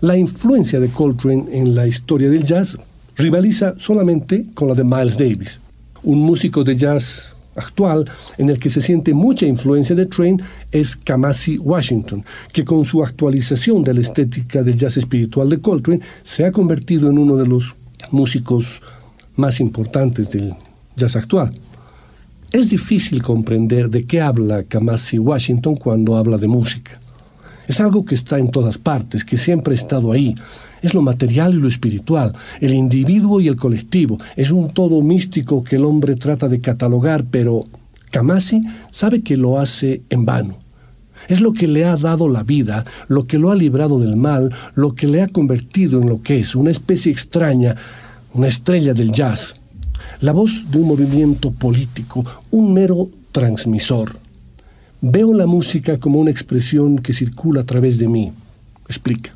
La 0.00 0.16
influencia 0.16 0.78
de 0.78 0.90
Coltrane 0.90 1.46
en 1.50 1.74
la 1.74 1.88
historia 1.88 2.30
del 2.30 2.44
jazz 2.44 2.78
rivaliza 3.16 3.74
solamente 3.78 4.46
con 4.54 4.68
la 4.68 4.74
de 4.74 4.84
Miles 4.84 5.18
Davis, 5.18 5.60
un 6.02 6.20
músico 6.20 6.62
de 6.62 6.76
jazz 6.76 7.34
actual 7.56 8.08
en 8.36 8.50
el 8.50 8.58
que 8.58 8.70
se 8.70 8.82
siente 8.82 9.14
mucha 9.14 9.46
influencia 9.46 9.96
de 9.96 10.06
Train 10.06 10.40
es 10.70 10.94
Kamasi 10.94 11.58
Washington, 11.58 12.24
que 12.52 12.64
con 12.64 12.84
su 12.84 13.02
actualización 13.02 13.82
de 13.82 13.94
la 13.94 14.00
estética 14.00 14.62
del 14.62 14.76
jazz 14.76 14.96
espiritual 14.96 15.48
de 15.48 15.60
Coltrane 15.60 16.00
se 16.22 16.44
ha 16.44 16.52
convertido 16.52 17.10
en 17.10 17.18
uno 17.18 17.36
de 17.36 17.46
los 17.46 17.76
músicos 18.10 18.82
más 19.36 19.60
importantes 19.60 20.30
del 20.30 20.54
jazz 20.96 21.16
actual. 21.16 21.52
Es 22.52 22.70
difícil 22.70 23.22
comprender 23.22 23.90
de 23.90 24.04
qué 24.04 24.20
habla 24.20 24.62
Kamasi 24.62 25.18
Washington 25.18 25.76
cuando 25.76 26.16
habla 26.16 26.38
de 26.38 26.46
música. 26.46 27.00
Es 27.66 27.80
algo 27.80 28.04
que 28.04 28.14
está 28.14 28.38
en 28.38 28.50
todas 28.50 28.78
partes, 28.78 29.24
que 29.24 29.36
siempre 29.36 29.72
ha 29.72 29.74
estado 29.74 30.12
ahí. 30.12 30.36
Es 30.86 30.94
lo 30.94 31.02
material 31.02 31.52
y 31.52 31.56
lo 31.56 31.66
espiritual, 31.66 32.32
el 32.60 32.72
individuo 32.72 33.40
y 33.40 33.48
el 33.48 33.56
colectivo. 33.56 34.18
Es 34.36 34.52
un 34.52 34.70
todo 34.70 35.02
místico 35.02 35.64
que 35.64 35.74
el 35.74 35.84
hombre 35.84 36.14
trata 36.14 36.46
de 36.46 36.60
catalogar, 36.60 37.24
pero 37.28 37.66
Kamasi 38.12 38.62
sabe 38.92 39.20
que 39.20 39.36
lo 39.36 39.58
hace 39.58 40.02
en 40.10 40.24
vano. 40.24 40.58
Es 41.26 41.40
lo 41.40 41.52
que 41.52 41.66
le 41.66 41.84
ha 41.84 41.96
dado 41.96 42.28
la 42.28 42.44
vida, 42.44 42.84
lo 43.08 43.26
que 43.26 43.36
lo 43.36 43.50
ha 43.50 43.56
librado 43.56 43.98
del 43.98 44.14
mal, 44.14 44.54
lo 44.76 44.94
que 44.94 45.08
le 45.08 45.22
ha 45.22 45.26
convertido 45.26 46.00
en 46.00 46.08
lo 46.08 46.22
que 46.22 46.38
es, 46.38 46.54
una 46.54 46.70
especie 46.70 47.10
extraña, 47.10 47.74
una 48.32 48.46
estrella 48.46 48.94
del 48.94 49.10
jazz. 49.10 49.56
La 50.20 50.30
voz 50.30 50.70
de 50.70 50.78
un 50.78 50.86
movimiento 50.86 51.50
político, 51.50 52.24
un 52.52 52.72
mero 52.72 53.08
transmisor. 53.32 54.12
Veo 55.00 55.34
la 55.34 55.46
música 55.46 55.98
como 55.98 56.20
una 56.20 56.30
expresión 56.30 57.00
que 57.00 57.12
circula 57.12 57.62
a 57.62 57.66
través 57.66 57.98
de 57.98 58.06
mí. 58.06 58.32
Explica. 58.88 59.32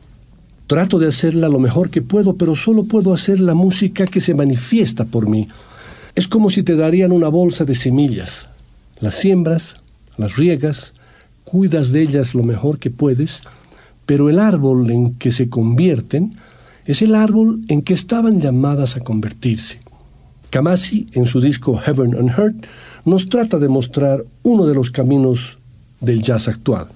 Trato 0.70 1.00
de 1.00 1.08
hacerla 1.08 1.48
lo 1.48 1.58
mejor 1.58 1.90
que 1.90 2.00
puedo, 2.00 2.36
pero 2.36 2.54
solo 2.54 2.84
puedo 2.84 3.12
hacer 3.12 3.40
la 3.40 3.54
música 3.54 4.06
que 4.06 4.20
se 4.20 4.36
manifiesta 4.36 5.04
por 5.04 5.28
mí. 5.28 5.48
Es 6.14 6.28
como 6.28 6.48
si 6.48 6.62
te 6.62 6.76
darían 6.76 7.10
una 7.10 7.26
bolsa 7.26 7.64
de 7.64 7.74
semillas. 7.74 8.46
Las 9.00 9.16
siembras, 9.16 9.78
las 10.16 10.36
riegas, 10.36 10.94
cuidas 11.42 11.90
de 11.90 12.02
ellas 12.02 12.36
lo 12.36 12.44
mejor 12.44 12.78
que 12.78 12.88
puedes, 12.88 13.40
pero 14.06 14.30
el 14.30 14.38
árbol 14.38 14.88
en 14.92 15.14
que 15.14 15.32
se 15.32 15.48
convierten 15.48 16.36
es 16.86 17.02
el 17.02 17.16
árbol 17.16 17.62
en 17.66 17.82
que 17.82 17.94
estaban 17.94 18.40
llamadas 18.40 18.96
a 18.96 19.00
convertirse. 19.00 19.80
Kamasi, 20.50 21.08
en 21.14 21.26
su 21.26 21.40
disco 21.40 21.78
Heaven 21.78 22.14
and 22.14 22.30
Earth, 22.38 22.64
nos 23.04 23.28
trata 23.28 23.58
de 23.58 23.68
mostrar 23.68 24.24
uno 24.44 24.66
de 24.66 24.74
los 24.76 24.92
caminos 24.92 25.58
del 26.00 26.22
jazz 26.22 26.46
actual. 26.46 26.86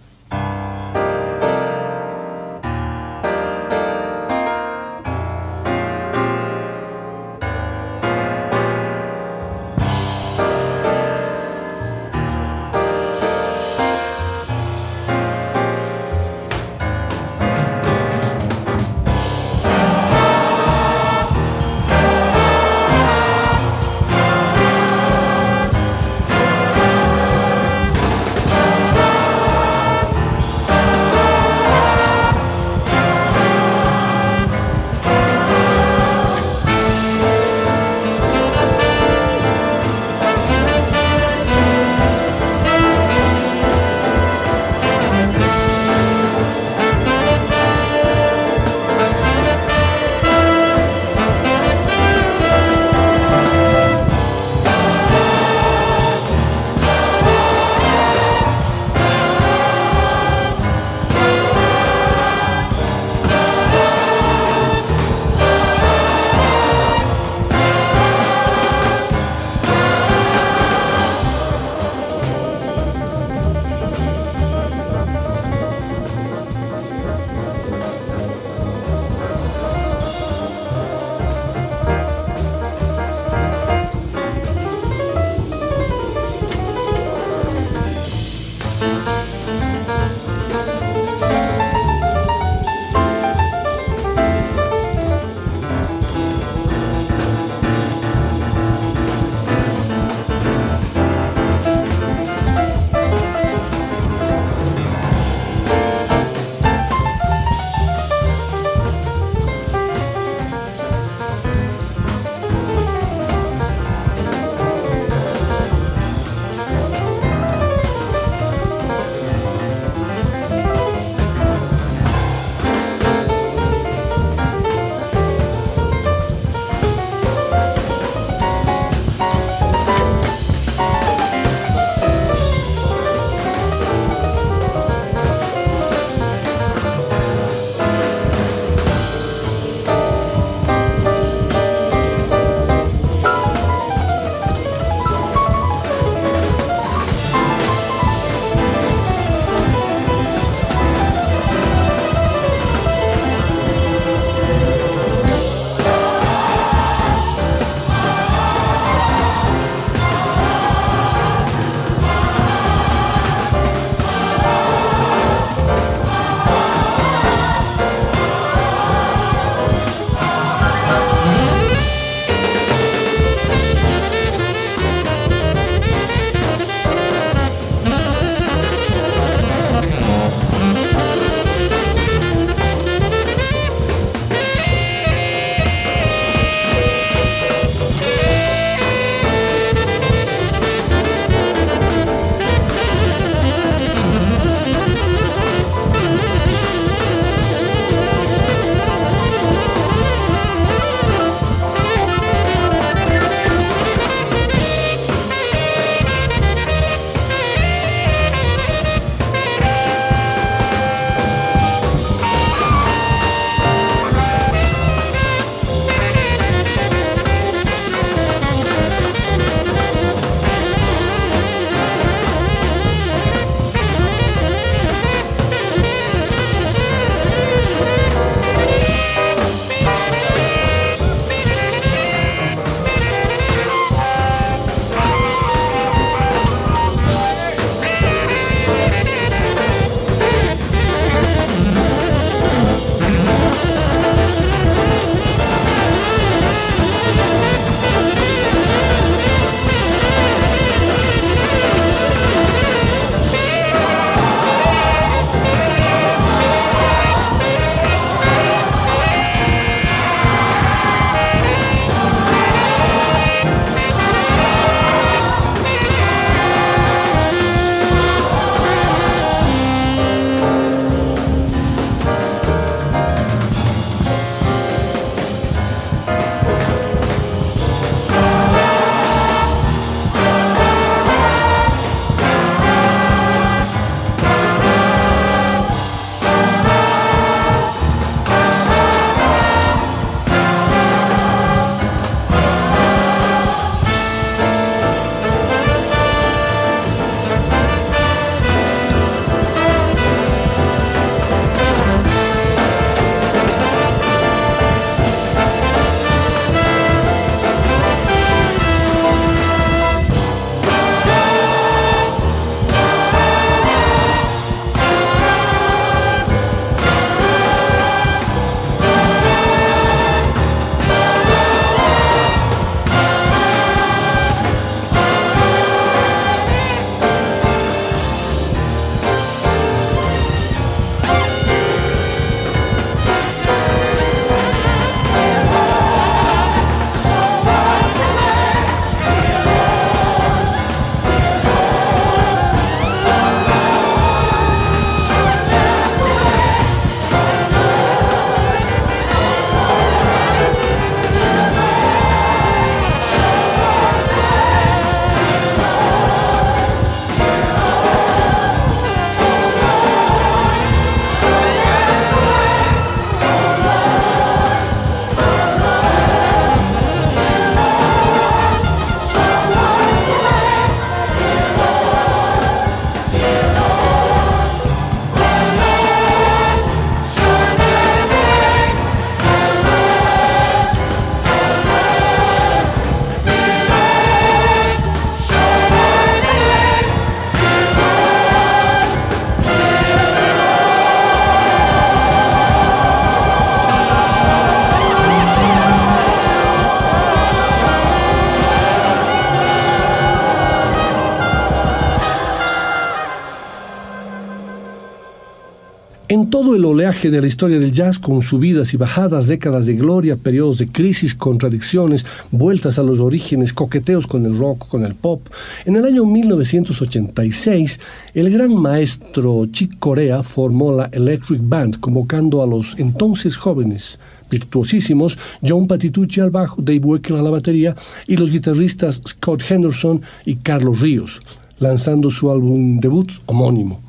Oleaje 406.85 407.11
de 407.11 407.23
la 407.23 407.27
historia 407.27 407.59
del 407.59 407.73
jazz, 407.73 407.99
con 407.99 408.21
subidas 408.21 408.75
y 408.75 408.77
bajadas, 408.77 409.27
décadas 409.27 409.65
de 409.65 409.75
gloria, 409.75 410.17
periodos 410.17 410.59
de 410.59 410.69
crisis, 410.69 411.15
contradicciones, 411.15 412.05
vueltas 412.31 412.79
a 412.79 412.83
los 412.83 413.01
orígenes, 413.01 413.55
coqueteos 413.55 414.07
con 414.07 414.27
el 414.27 414.37
rock, 414.39 414.69
con 414.69 414.85
el 414.85 414.95
pop. 414.95 415.23
En 415.65 415.77
el 415.77 415.87
año 415.87 416.05
1986, 416.05 417.81
el 418.13 418.31
gran 418.31 418.55
maestro 418.55 419.47
Chick 419.47 419.79
Corea 419.79 420.23
formó 420.23 420.73
la 420.73 420.91
Electric 420.93 421.41
Band, 421.43 421.81
convocando 421.81 422.43
a 422.43 422.47
los 422.47 422.75
entonces 422.79 423.39
jóvenes 423.39 423.99
virtuosísimos 424.31 425.19
John 425.43 425.67
Patitucci 425.67 426.21
al 426.21 426.31
bajo, 426.31 426.61
Dave 426.61 426.81
Weckl 426.81 427.17
a 427.17 427.23
la 427.23 427.31
batería 427.31 427.75
y 428.07 428.19
los 428.19 428.31
guitarristas 428.31 429.01
Scott 429.09 429.43
Henderson 429.49 430.03
y 430.27 430.37
Carlos 430.37 430.83
Ríos, 430.83 431.23
lanzando 431.61 432.11
su 432.11 432.31
álbum 432.31 432.79
debut 432.79 433.11
homónimo. 433.25 433.84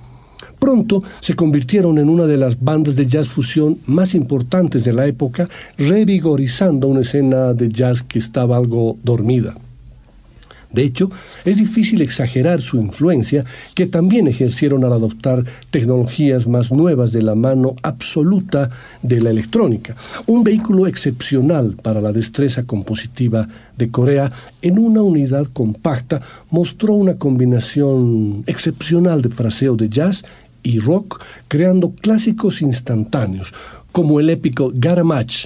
Pronto 0.59 1.03
se 1.19 1.35
convirtieron 1.35 1.97
en 1.97 2.09
una 2.09 2.25
de 2.25 2.37
las 2.37 2.61
bandas 2.61 2.95
de 2.95 3.07
jazz 3.07 3.27
fusión 3.27 3.79
más 3.85 4.15
importantes 4.15 4.83
de 4.83 4.93
la 4.93 5.07
época, 5.07 5.49
revigorizando 5.77 6.87
una 6.87 7.01
escena 7.01 7.53
de 7.53 7.69
jazz 7.69 8.01
que 8.03 8.19
estaba 8.19 8.57
algo 8.57 8.97
dormida. 9.03 9.55
De 10.75 10.83
hecho, 10.83 11.09
es 11.45 11.55
difícil 11.55 12.01
exagerar 12.01 12.61
su 12.61 12.75
influencia, 12.75 13.45
que 13.75 13.85
también 13.85 14.27
ejercieron 14.27 14.83
al 14.83 14.91
adoptar 14.91 15.45
tecnologías 15.71 16.47
más 16.47 16.69
nuevas 16.73 17.13
de 17.13 17.21
la 17.21 17.33
mano 17.33 17.77
absoluta 17.81 18.69
de 19.01 19.21
la 19.21 19.29
electrónica, 19.29 19.95
un 20.25 20.43
vehículo 20.43 20.85
excepcional 20.85 21.77
para 21.81 22.01
la 22.01 22.11
destreza 22.11 22.63
compositiva 22.63 23.47
de 23.77 23.89
Corea 23.89 24.29
en 24.61 24.77
una 24.77 25.01
unidad 25.01 25.47
compacta 25.47 26.21
mostró 26.49 26.93
una 26.95 27.15
combinación 27.15 28.43
excepcional 28.45 29.21
de 29.21 29.29
fraseo 29.29 29.77
de 29.77 29.87
jazz 29.87 30.25
y 30.65 30.79
rock, 30.79 31.23
creando 31.47 31.91
clásicos 31.91 32.61
instantáneos, 32.61 33.53
como 33.91 34.19
el 34.19 34.29
épico 34.29 34.71
Got 34.73 34.97
a 34.97 35.03
Match. 35.03 35.45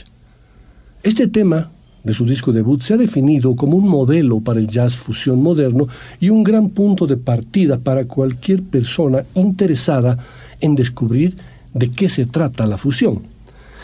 Este 1.03 1.27
tema 1.27 1.69
de 2.03 2.13
su 2.13 2.25
disco 2.25 2.53
debut 2.53 2.81
se 2.81 2.93
ha 2.93 2.97
definido 2.97 3.55
como 3.55 3.75
un 3.75 3.87
modelo 3.87 4.39
para 4.39 4.59
el 4.59 4.67
jazz 4.67 4.95
fusión 4.95 5.43
moderno 5.43 5.87
y 6.21 6.29
un 6.29 6.43
gran 6.43 6.69
punto 6.69 7.05
de 7.05 7.17
partida 7.17 7.77
para 7.77 8.05
cualquier 8.05 8.63
persona 8.63 9.25
interesada 9.35 10.17
en 10.61 10.75
descubrir 10.75 11.35
de 11.73 11.91
qué 11.91 12.07
se 12.07 12.25
trata 12.25 12.65
la 12.65 12.77
fusión. 12.77 13.21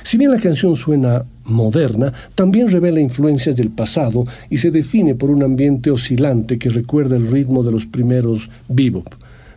Si 0.04 0.18
bien 0.18 0.32
la 0.32 0.40
canción 0.40 0.76
suena 0.78 1.26
moderna, 1.44 2.14
también 2.34 2.70
revela 2.70 3.02
influencias 3.02 3.58
del 3.58 3.72
pasado 3.72 4.24
y 4.50 4.58
se 4.58 4.72
define 4.72 5.16
por 5.16 5.32
un 5.32 5.44
ambiente 5.44 5.92
oscilante 5.92 6.58
que 6.58 6.70
recuerda 6.70 7.18
el 7.18 7.30
ritmo 7.30 7.62
de 7.64 7.72
los 7.72 7.86
primeros 7.86 8.50
bebop. 8.70 9.08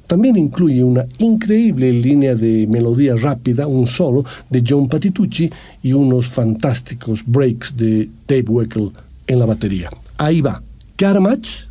También 0.08 0.38
incluye 0.38 0.82
una 0.82 1.06
increíble 1.18 1.92
línea 1.92 2.34
de 2.34 2.66
melodía 2.66 3.14
rápida, 3.14 3.66
un 3.66 3.86
solo 3.86 4.24
de 4.48 4.64
John 4.66 4.88
Patitucci 4.88 5.50
y 5.82 5.92
unos 5.92 6.26
fantásticos 6.28 7.22
breaks 7.24 7.76
de 7.76 8.08
Dave 8.26 8.46
Weckl 8.48 8.90
en 9.26 9.38
la 9.38 9.44
batería. 9.44 9.90
Ahí 10.16 10.40
va. 10.40 10.62
Got? 10.98 11.67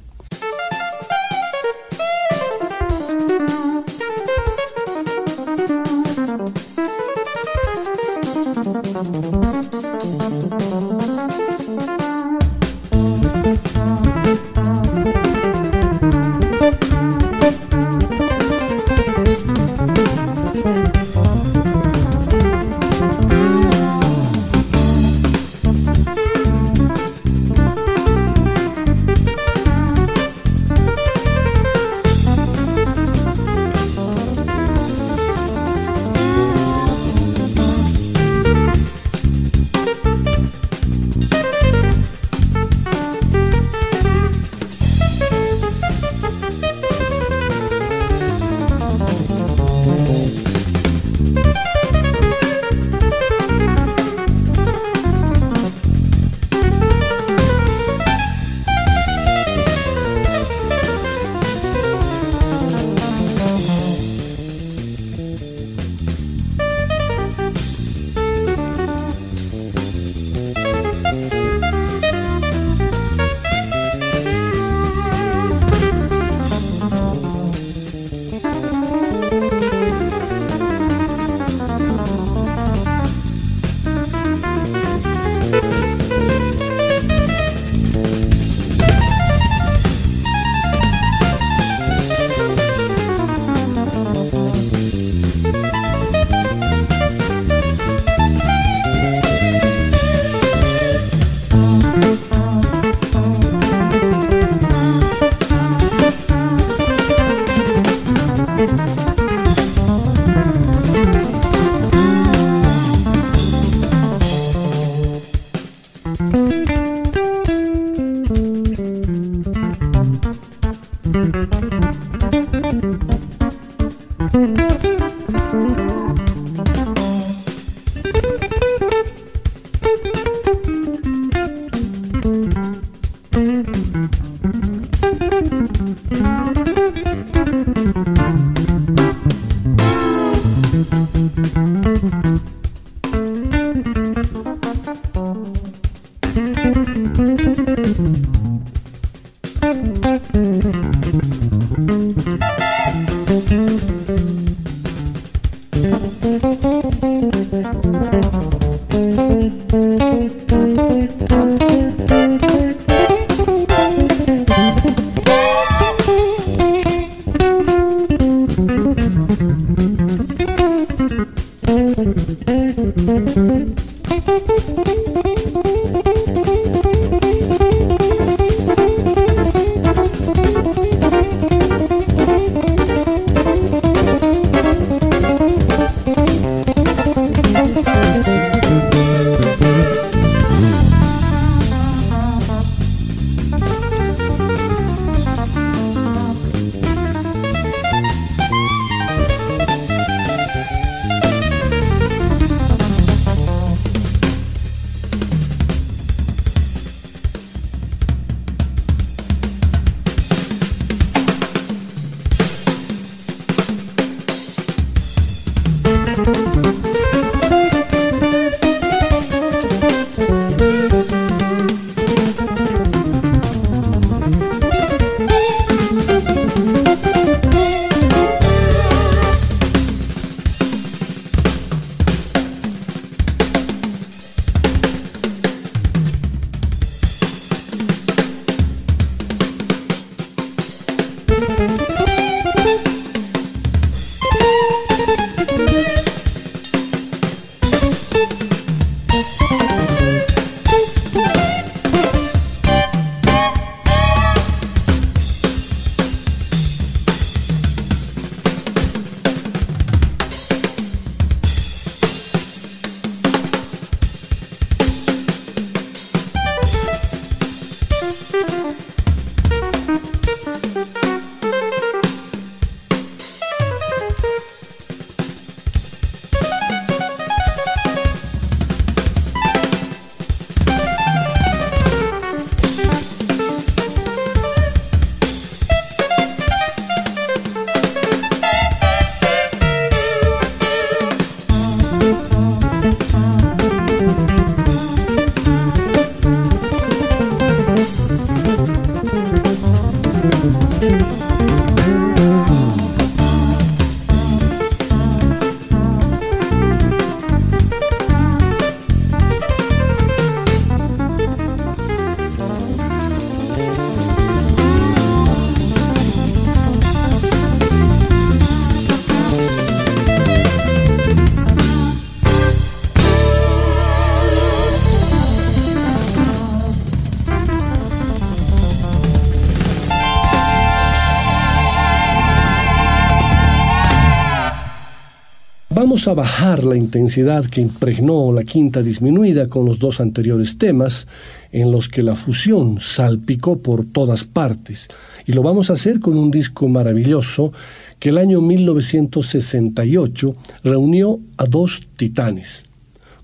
A 336.06 336.14
bajar 336.14 336.64
la 336.64 336.78
intensidad 336.78 337.48
que 337.48 337.60
impregnó 337.60 338.32
la 338.32 338.44
quinta 338.44 338.84
disminuida 338.84 339.48
con 339.48 339.66
los 339.66 339.80
dos 339.80 340.00
anteriores 340.00 340.58
temas, 340.58 341.08
en 341.52 341.72
los 341.72 341.90
que 341.90 342.04
la 342.04 342.16
fusión 342.16 342.80
salpicó 342.80 343.58
por 343.58 343.84
todas 343.84 344.24
partes. 344.24 344.88
Y 345.26 345.34
lo 345.34 345.42
vamos 345.42 345.70
a 345.70 345.74
hacer 345.74 346.00
con 346.00 346.18
un 346.18 346.30
disco 346.30 346.70
maravilloso 346.70 347.52
que 348.00 348.10
el 348.10 348.20
año 348.20 348.42
1968 348.42 350.36
reunió 350.64 351.20
a 351.36 351.46
dos 351.46 351.82
titanes. 351.98 352.64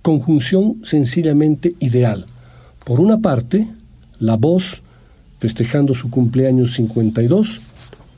Conjunción 0.01 0.82
sencillamente 0.84 1.76
ideal. 1.80 2.26
Por 2.84 2.99
una 2.99 3.19
parte, 3.19 3.67
la 4.19 4.36
voz 4.36 4.82
festejando 5.39 5.93
su 5.93 6.09
cumpleaños 6.09 6.74
52. 6.74 7.61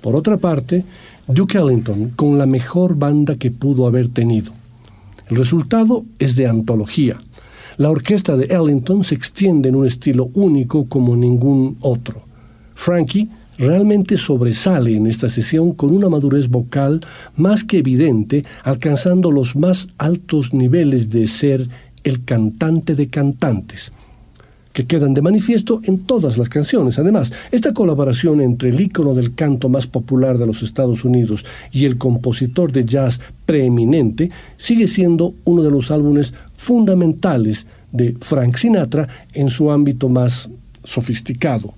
Por 0.02 0.16
otra 0.16 0.38
parte, 0.38 0.86
Duke 1.28 1.58
Ellington 1.58 2.12
con 2.16 2.38
la 2.38 2.46
mejor 2.46 2.96
banda 2.96 3.36
que 3.36 3.50
pudo 3.50 3.88
haber 3.88 4.10
tenido. 4.10 4.52
El 5.28 5.38
resultado 5.38 6.06
es 6.20 6.36
de 6.36 6.48
antología. 6.48 7.20
La 7.78 7.90
orquesta 7.90 8.38
de 8.38 8.46
Ellington 8.46 9.04
se 9.04 9.16
extiende 9.16 9.70
en 9.70 9.76
un 9.76 9.88
estilo 9.88 10.30
único 10.36 10.88
como 10.88 11.16
ningún 11.16 11.78
otro. 11.82 12.22
Frankie 12.76 13.30
realmente 13.58 14.18
sobresale 14.18 14.96
en 14.96 15.08
esta 15.08 15.28
sesión 15.28 15.74
con 15.74 15.96
una 15.96 16.10
madurez 16.10 16.48
vocal 16.48 17.02
más 17.36 17.64
que 17.64 17.80
evidente, 17.80 18.46
alcanzando 18.64 19.32
los 19.32 19.56
más 19.56 19.88
altos 19.98 20.54
niveles 20.54 21.10
de 21.10 21.26
ser 21.26 21.68
el 22.04 22.24
cantante 22.24 22.94
de 22.94 23.08
cantantes 23.08 23.92
que 24.76 24.86
quedan 24.86 25.14
de 25.14 25.22
manifiesto 25.22 25.80
en 25.86 26.00
todas 26.00 26.38
las 26.38 26.50
canciones. 26.50 27.00
Además, 27.00 27.32
esta 27.50 27.74
colaboración 27.74 28.42
entre 28.42 28.72
el 28.72 28.82
ícono 28.82 29.14
del 29.14 29.34
canto 29.34 29.70
más 29.70 29.88
popular 29.88 30.38
de 30.38 30.46
los 30.46 30.64
Estados 30.64 31.06
Unidos 31.06 31.46
y 31.72 31.86
el 31.86 31.98
compositor 31.98 32.74
de 32.74 32.84
jazz 32.84 33.22
preeminente 33.46 34.32
sigue 34.58 34.90
siendo 34.90 35.34
uno 35.46 35.64
de 35.64 35.72
los 35.72 35.92
álbumes 35.92 36.34
fundamentales 36.58 37.66
de 37.94 38.18
Frank 38.20 38.58
Sinatra 38.58 39.08
en 39.32 39.50
su 39.50 39.72
ámbito 39.72 40.10
más 40.10 40.50
sofisticado. 40.84 41.74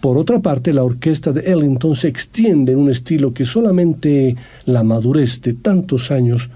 Por 0.00 0.16
otra 0.16 0.38
parte, 0.38 0.72
la 0.72 0.84
orquesta 0.84 1.32
de 1.32 1.40
Ellington 1.40 1.96
se 1.96 2.06
extiende 2.06 2.70
en 2.70 2.78
un 2.78 2.88
estilo 2.88 3.34
que 3.34 3.44
solamente 3.44 4.36
la 4.64 4.84
madurez 4.84 5.42
de 5.42 5.54
tantos 5.54 6.12
años 6.12 6.50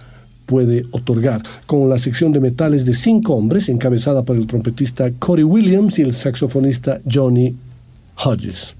puede 0.46 0.84
otorgar, 0.90 1.42
con 1.66 1.88
la 1.88 1.98
sección 1.98 2.32
de 2.32 2.40
metales 2.40 2.84
de 2.84 2.94
cinco 2.94 3.34
hombres, 3.34 3.68
encabezada 3.68 4.24
por 4.24 4.36
el 4.36 4.46
trompetista 4.46 5.10
Corey 5.18 5.44
Williams 5.44 5.98
y 5.98 6.02
el 6.02 6.12
saxofonista 6.12 7.00
Johnny 7.10 7.54
Hodges. 8.24 8.74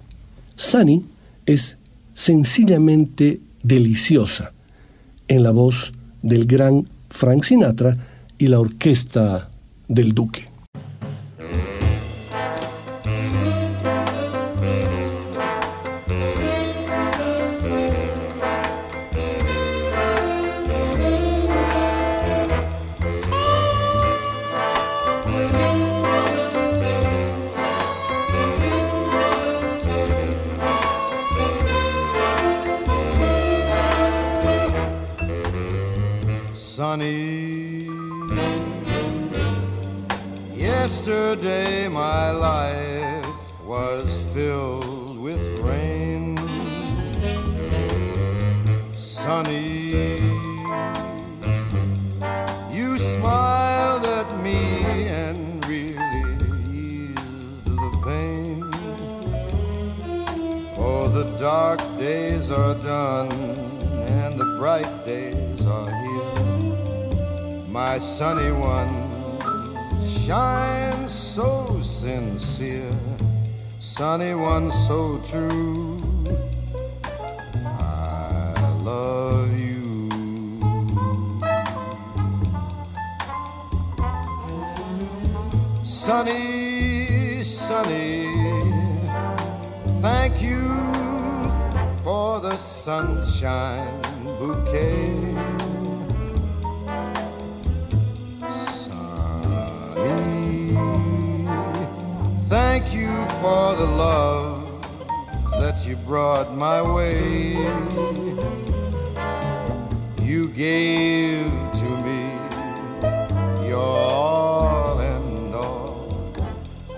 Sunny 0.57 1.05
es 1.47 1.79
sencillamente 2.15 3.41
deliciosa 3.63 4.53
en 5.29 5.43
la 5.43 5.51
voz 5.51 5.93
del 6.23 6.47
gran 6.47 6.89
Frank 7.11 7.45
Sinatra 7.45 7.97
y 8.39 8.49
la 8.49 8.61
orquesta 8.61 9.51
del 9.89 10.13
Duque. 10.13 10.52
Was 43.97 44.17
filled 44.33 45.19
with 45.19 45.59
rain. 45.59 46.39
Sunny, 48.97 50.17
you 52.73 52.97
smiled 52.99 54.07
at 54.07 54.29
me 54.43 54.63
and 55.23 55.67
really 55.67 56.33
eased 56.71 57.67
the 57.67 57.91
pain. 58.07 58.65
Oh, 60.79 61.09
the 61.09 61.25
dark 61.39 61.81
days 61.99 62.51
are 62.51 62.77
done 62.77 63.31
and 64.17 64.41
the 64.41 64.57
bright 64.59 64.93
days 65.05 65.67
are 65.67 65.93
here 66.05 66.33
my 67.69 67.97
sunny 67.99 68.53
one 68.53 68.93
shines 70.05 70.92
sunny 73.97 74.35
one 74.35 74.73
so 74.73 75.19
true. 75.19 75.99
I 77.63 78.55
love 78.83 79.53
you. 79.61 80.09
Sunny, 85.85 87.45
sunny, 87.45 88.33
thank 90.01 90.41
you 90.41 90.63
for 92.03 92.41
the 92.41 92.57
sunshine 92.57 94.01
bouquet. 94.25 95.12
For 103.43 103.75
the 103.75 103.85
love 103.85 104.63
that 105.59 105.85
you 105.85 105.97
brought 105.97 106.55
my 106.55 106.81
way. 106.81 107.55
You 110.23 110.47
gave 110.51 111.51
to 111.81 111.89
me 112.07 112.23
your 113.69 113.79
all 113.79 115.01
and 115.01 115.53
all. 115.53 116.33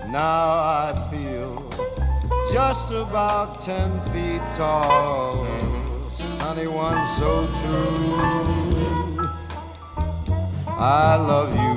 Now 0.07 0.43
I 0.85 1.09
feel 1.09 1.67
just 2.53 2.91
about 2.91 3.63
ten 3.63 3.89
feet 4.11 4.43
tall. 4.55 5.47
Sunny 6.11 6.67
one 6.67 7.07
so 7.17 7.31
true. 7.59 9.25
I 10.67 11.15
love 11.15 11.51
you. 11.55 11.74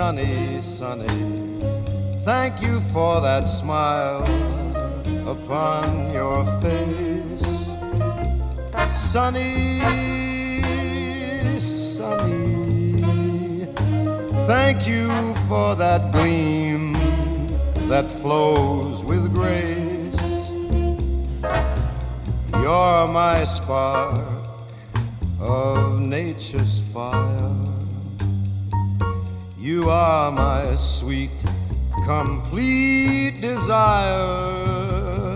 Sunny, 0.00 0.58
sunny. 0.62 1.60
Thank 2.24 2.62
you 2.62 2.80
for 2.80 3.20
that 3.20 3.42
smile 3.42 4.22
upon 5.28 6.10
your 6.10 6.46
face. 6.62 7.44
Sunny, 8.90 9.78
sunny. 11.60 12.96
Thank 14.52 14.88
you 14.88 15.34
for 15.48 15.74
that 15.74 16.10
gleam 16.12 16.94
that 17.90 18.10
flows 18.10 19.04
with 19.04 19.34
grace. 19.34 20.22
You're 22.54 23.06
my 23.06 23.44
spark 23.44 24.18
of 25.38 26.00
nature's 26.00 26.78
fire. 26.88 27.39
You 29.70 29.88
are 29.88 30.32
my 30.32 30.74
sweet, 30.74 31.30
complete 32.04 33.40
desire, 33.40 34.24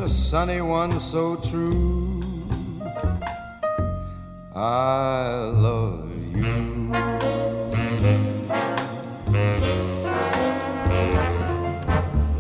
sunny 0.09 0.61
one 0.61 0.99
so 0.99 1.37
true. 1.37 2.21
I 4.53 5.53
love 5.55 6.11
you. 6.35 6.91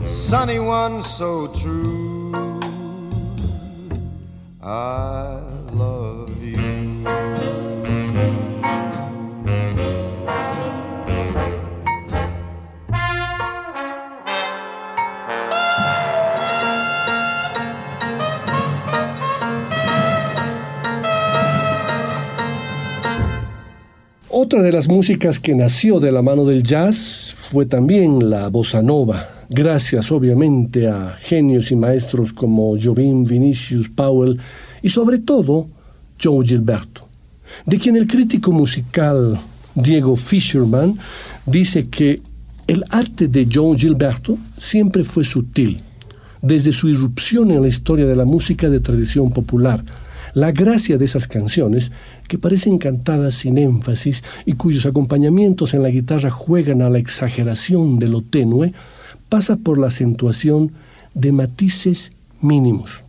Sunny 0.09 0.59
one 0.59 1.05
so 1.05 1.47
true. 1.47 2.61
I 4.61 5.24
Otra 24.45 24.61
de 24.61 24.73
las 24.73 24.89
músicas 24.89 25.41
que 25.41 25.55
nació 25.55 26.01
de 26.01 26.13
la 26.13 26.21
mano 26.21 26.45
del 26.45 26.63
jazz 26.63 27.33
fue 27.35 27.65
también 27.65 28.29
la 28.29 28.49
bossa 28.49 28.83
nova, 28.83 29.47
gracias 29.49 30.13
obviamente 30.13 30.87
a 30.87 31.17
genios 31.19 31.71
y 31.71 31.77
maestros 31.77 32.35
como 32.35 32.77
Jobim 32.79 33.25
Vinicius 33.25 33.89
Powell 33.89 34.39
y 34.83 34.91
sobre 34.91 35.21
todo 35.21 35.69
Joe 36.23 36.45
Gilberto, 36.45 37.09
de 37.65 37.79
quien 37.79 37.97
el 37.97 38.07
crítico 38.07 38.53
musical 38.53 39.41
Diego 39.75 40.15
Fisherman 40.15 40.99
dice 41.47 41.89
que 41.89 42.21
el 42.67 42.85
arte 42.91 43.29
de 43.29 43.49
Joe 43.51 43.79
Gilberto 43.79 44.37
siempre 44.59 45.05
fue 45.05 45.25
sutil, 45.25 45.81
desde 46.43 46.71
su 46.71 46.91
irrupción 46.91 47.51
en 47.51 47.63
la 47.63 47.69
historia 47.69 48.05
de 48.05 48.15
la 48.15 48.27
música 48.27 48.69
de 48.69 48.81
tradición 48.81 49.31
popular, 49.31 49.83
la 50.35 50.53
gracia 50.53 50.99
de 50.99 51.05
esas 51.05 51.27
canciones 51.27 51.93
que 52.29 52.39
parecen 52.39 52.79
cantadas 52.79 53.35
sin 53.35 53.59
énfasis 53.59 54.25
y 54.47 54.55
cuyos 54.55 54.87
acompañamientos 54.87 55.75
en 55.75 55.83
la 55.83 55.91
guitarra 55.91 56.31
juegan 56.31 56.83
a 56.83 56.91
la 56.91 56.99
exageración 56.99 57.99
de 57.99 58.09
lo 58.09 58.23
tenue, 58.23 58.73
pasa 59.29 59.57
por 59.57 59.79
la 59.79 59.89
acentuación 59.89 60.73
de 61.15 61.33
matices 61.33 62.13
mínimos, 62.41 63.03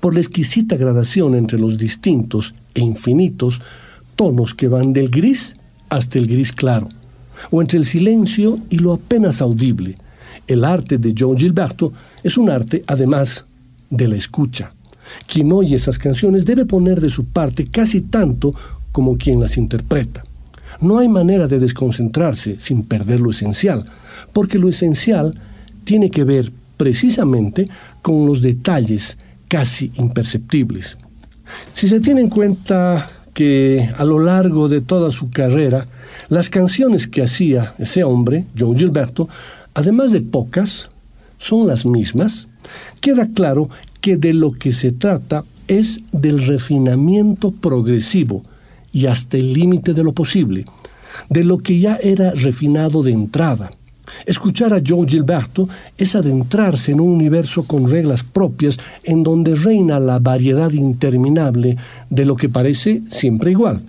por 0.00 0.14
la 0.14 0.20
exquisita 0.20 0.76
gradación 0.76 1.34
entre 1.34 1.58
los 1.58 1.78
distintos 1.78 2.54
e 2.74 2.80
infinitos 2.80 3.60
tonos 4.16 4.54
que 4.54 4.68
van 4.68 4.92
del 4.92 5.10
gris 5.10 5.56
hasta 5.88 6.18
el 6.18 6.26
gris 6.26 6.52
claro, 6.52 6.88
o 7.50 7.60
entre 7.60 7.78
el 7.78 7.84
silencio 7.84 8.58
y 8.68 8.78
lo 8.78 8.92
apenas 8.92 9.40
audible. 9.40 9.96
El 10.46 10.64
arte 10.64 10.98
de 10.98 11.14
John 11.16 11.36
Gilberto 11.36 11.92
es 12.22 12.36
un 12.36 12.50
arte, 12.50 12.82
además, 12.86 13.44
de 13.90 14.08
la 14.08 14.16
escucha. 14.16 14.72
Quien 15.26 15.52
oye 15.52 15.76
esas 15.76 15.98
canciones 15.98 16.46
debe 16.46 16.64
poner 16.64 17.00
de 17.00 17.10
su 17.10 17.26
parte 17.26 17.68
casi 17.68 18.02
tanto 18.02 18.54
como 18.92 19.16
quien 19.16 19.40
las 19.40 19.56
interpreta. 19.56 20.24
No 20.80 20.98
hay 20.98 21.08
manera 21.08 21.46
de 21.48 21.58
desconcentrarse 21.58 22.56
sin 22.58 22.84
perder 22.84 23.20
lo 23.20 23.30
esencial, 23.30 23.84
porque 24.32 24.58
lo 24.58 24.68
esencial 24.68 25.34
tiene 25.84 26.10
que 26.10 26.24
ver 26.24 26.52
precisamente 26.76 27.68
con 28.02 28.26
los 28.26 28.42
detalles 28.42 29.18
casi 29.48 29.90
imperceptibles. 29.96 30.96
Si 31.74 31.88
se 31.88 32.00
tiene 32.00 32.20
en 32.20 32.28
cuenta 32.28 33.08
que 33.32 33.88
a 33.96 34.04
lo 34.04 34.18
largo 34.18 34.68
de 34.68 34.80
toda 34.80 35.10
su 35.10 35.30
carrera, 35.30 35.86
las 36.28 36.50
canciones 36.50 37.06
que 37.06 37.22
hacía 37.22 37.74
ese 37.78 38.04
hombre, 38.04 38.44
John 38.58 38.76
Gilberto, 38.76 39.28
además 39.74 40.12
de 40.12 40.20
pocas, 40.20 40.90
son 41.38 41.66
las 41.66 41.86
mismas, 41.86 42.48
queda 43.00 43.28
claro 43.32 43.70
que 44.00 44.16
de 44.16 44.32
lo 44.32 44.52
que 44.52 44.72
se 44.72 44.92
trata 44.92 45.44
es 45.66 46.00
del 46.12 46.46
refinamiento 46.46 47.50
progresivo 47.50 48.42
y 48.92 49.06
hasta 49.06 49.36
el 49.36 49.52
límite 49.52 49.94
de 49.94 50.02
lo 50.02 50.12
posible, 50.12 50.64
de 51.28 51.44
lo 51.44 51.58
que 51.58 51.78
ya 51.78 51.96
era 51.96 52.30
refinado 52.32 53.02
de 53.02 53.12
entrada. 53.12 53.70
Escuchar 54.24 54.72
a 54.72 54.80
Joe 54.84 55.06
Gilberto 55.06 55.68
es 55.96 56.14
adentrarse 56.14 56.92
en 56.92 57.00
un 57.00 57.08
universo 57.08 57.64
con 57.64 57.90
reglas 57.90 58.22
propias 58.22 58.78
en 59.02 59.22
donde 59.22 59.54
reina 59.54 60.00
la 60.00 60.18
variedad 60.18 60.72
interminable 60.72 61.76
de 62.08 62.24
lo 62.24 62.34
que 62.34 62.48
parece 62.48 63.02
siempre 63.08 63.50
igual. 63.50 63.82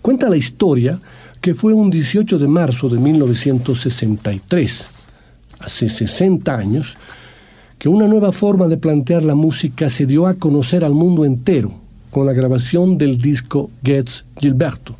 Cuenta 0.00 0.30
la 0.30 0.36
historia 0.36 0.98
que 1.40 1.54
fue 1.54 1.74
un 1.74 1.90
18 1.90 2.38
de 2.38 2.48
marzo 2.48 2.88
de 2.88 2.98
1963, 2.98 4.88
hace 5.58 5.88
60 5.88 6.56
años, 6.56 6.96
que 7.82 7.88
una 7.88 8.06
nueva 8.06 8.30
forma 8.30 8.68
de 8.68 8.76
plantear 8.76 9.24
la 9.24 9.34
música 9.34 9.90
se 9.90 10.06
dio 10.06 10.28
a 10.28 10.34
conocer 10.34 10.84
al 10.84 10.94
mundo 10.94 11.24
entero 11.24 11.72
con 12.12 12.24
la 12.24 12.32
grabación 12.32 12.96
del 12.96 13.18
disco 13.18 13.70
Getz 13.82 14.24
Gilberto. 14.38 14.94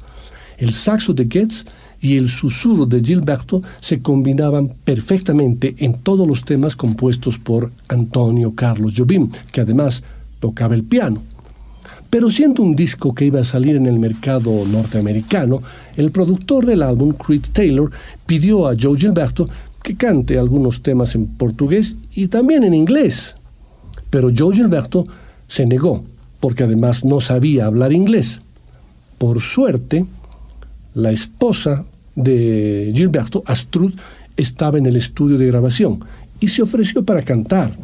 El 0.59 0.73
saxo 0.73 1.15
de 1.15 1.29
Getz 1.31 1.65
y 2.01 2.17
el 2.17 2.29
susurro 2.29 2.85
de 2.85 3.01
Gilberto 3.01 3.63
se 3.79 4.03
combinaban 4.03 4.73
perfectamente 4.83 5.77
en 5.79 5.95
todos 5.95 6.27
los 6.27 6.45
temas 6.45 6.75
compuestos 6.75 7.39
por 7.39 7.71
Antonio 7.87 8.53
Carlos 8.53 8.95
Jobim, 8.97 9.31
que 9.53 9.61
además 9.61 10.03
tocaba 10.41 10.75
el 10.75 10.83
piano. 10.83 11.23
Pero 12.11 12.31
siendo 12.31 12.65
un 12.65 12.75
disco 12.75 13.15
que 13.15 13.27
iba 13.27 13.39
a 13.39 13.45
salir 13.45 13.77
en 13.77 13.87
el 13.87 14.01
mercado 14.01 14.65
norteamericano, 14.67 15.63
el 15.97 16.11
productor 16.11 16.67
del 16.67 16.83
álbum, 16.83 17.13
Creed 17.13 17.45
Taylor, 17.53 17.93
pidió 18.27 18.67
a 18.67 18.75
Joe 18.77 18.99
Gilberto 18.99 19.47
que 19.83 19.97
cante 19.97 20.39
algunos 20.39 20.83
temas 20.83 21.15
en 21.15 21.27
portugués 21.27 21.97
y 22.15 22.29
también 22.29 22.65
en 22.65 22.75
inglés. 22.75 23.37
Pero 24.11 24.31
Joe 24.37 24.55
Gilberto 24.55 25.05
se 25.49 25.67
negó, 25.67 26.05
porque 26.41 26.65
además 26.65 27.05
no 27.05 27.21
sabía 27.21 27.67
hablar 27.67 27.93
inglés. 27.93 28.41
Por 29.19 29.41
suerte, 29.41 30.07
la 30.95 31.11
esposa 31.11 31.85
de 32.15 32.93
Gilberto, 32.95 33.43
Astrud, 33.47 33.95
estaba 34.37 34.79
en 34.79 34.87
el 34.87 34.97
estudio 34.97 35.39
de 35.39 35.47
grabación 35.47 36.01
y 36.41 36.49
se 36.49 36.63
ofreció 36.63 37.05
para 37.05 37.23
cantar, 37.23 37.77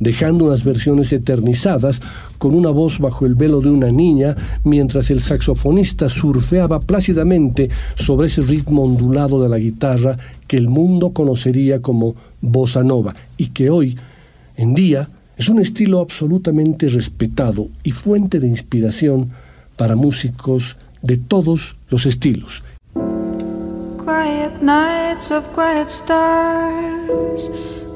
dejando 0.00 0.46
unas 0.46 0.64
versiones 0.64 1.12
eternizadas 1.12 2.00
con 2.38 2.54
una 2.54 2.70
voz 2.70 2.98
bajo 2.98 3.26
el 3.26 3.34
velo 3.34 3.60
de 3.60 3.70
una 3.70 3.90
niña, 3.90 4.36
mientras 4.64 5.10
el 5.10 5.20
saxofonista 5.20 6.08
surfeaba 6.08 6.80
plácidamente 6.80 7.68
sobre 7.94 8.26
ese 8.26 8.42
ritmo 8.42 8.84
ondulado 8.84 9.42
de 9.42 9.48
la 9.48 9.58
guitarra 9.58 10.16
que 10.46 10.56
el 10.56 10.68
mundo 10.68 11.10
conocería 11.10 11.80
como 11.80 12.14
bossa 12.40 12.82
nova 12.82 13.14
y 13.36 13.48
que 13.48 13.70
hoy 13.70 13.96
en 14.56 14.74
día 14.74 15.08
es 15.36 15.48
un 15.48 15.60
estilo 15.60 16.00
absolutamente 16.00 16.88
respetado 16.88 17.68
y 17.82 17.90
fuente 17.90 18.38
de 18.40 18.46
inspiración 18.46 19.30
para 19.76 19.96
músicos 19.96 20.76
de 21.02 21.16
todos 21.16 21.76
los 21.90 22.06
estilos. 22.06 22.62
Quiet 24.04 24.60
nights 24.60 25.30
of 25.30 25.44
quiet 25.54 25.88
stars, 25.88 27.50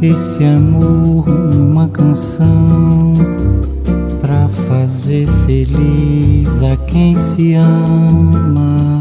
Esse 0.00 0.44
amor, 0.44 1.28
uma 1.28 1.88
canção 1.88 3.12
pra 4.20 4.48
fazer 4.48 5.26
feliz 5.46 6.62
a 6.62 6.76
quem 6.86 7.14
se 7.14 7.54
ama. 7.54 9.00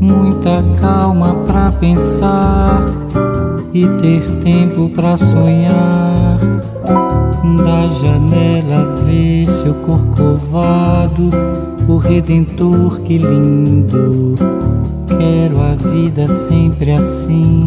Muita 0.00 0.62
calma 0.80 1.34
pra 1.46 1.72
pensar 1.72 2.84
e 3.74 3.86
ter 4.00 4.22
tempo 4.40 4.88
pra 4.90 5.16
sonhar. 5.16 6.38
Da 7.64 7.88
janela 7.88 8.94
ver 9.04 9.46
seu 9.46 9.74
corcovado 9.74 11.30
o 11.88 11.96
Redentor, 11.96 13.00
que 13.00 13.18
lindo. 13.18 14.34
Quero 15.08 15.60
a 15.60 15.74
vida 15.74 16.28
sempre 16.28 16.92
assim, 16.92 17.66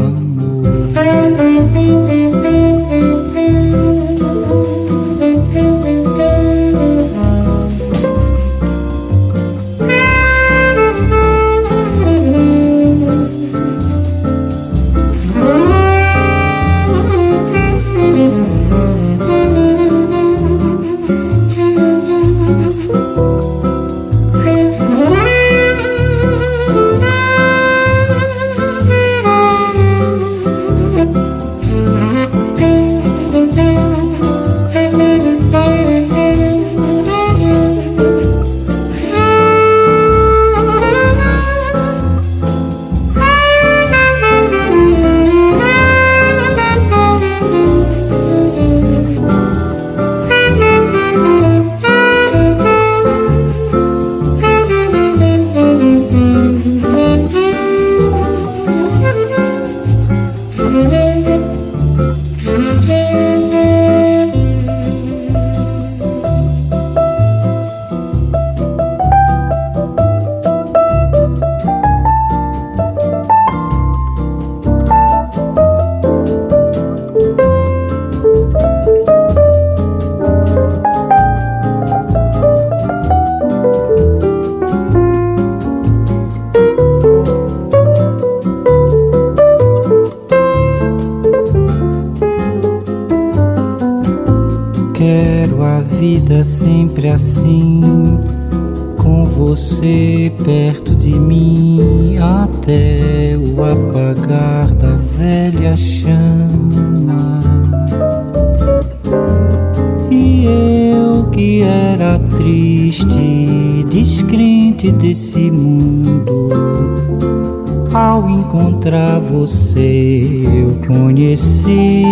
encontrar 118.41 119.19
você 119.19 120.23
eu 120.43 120.81
conheci 120.87 122.03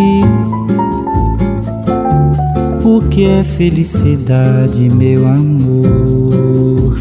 o 2.85 3.01
que 3.09 3.25
é 3.25 3.43
felicidade, 3.43 4.89
meu 4.89 5.27
amor. 5.27 6.99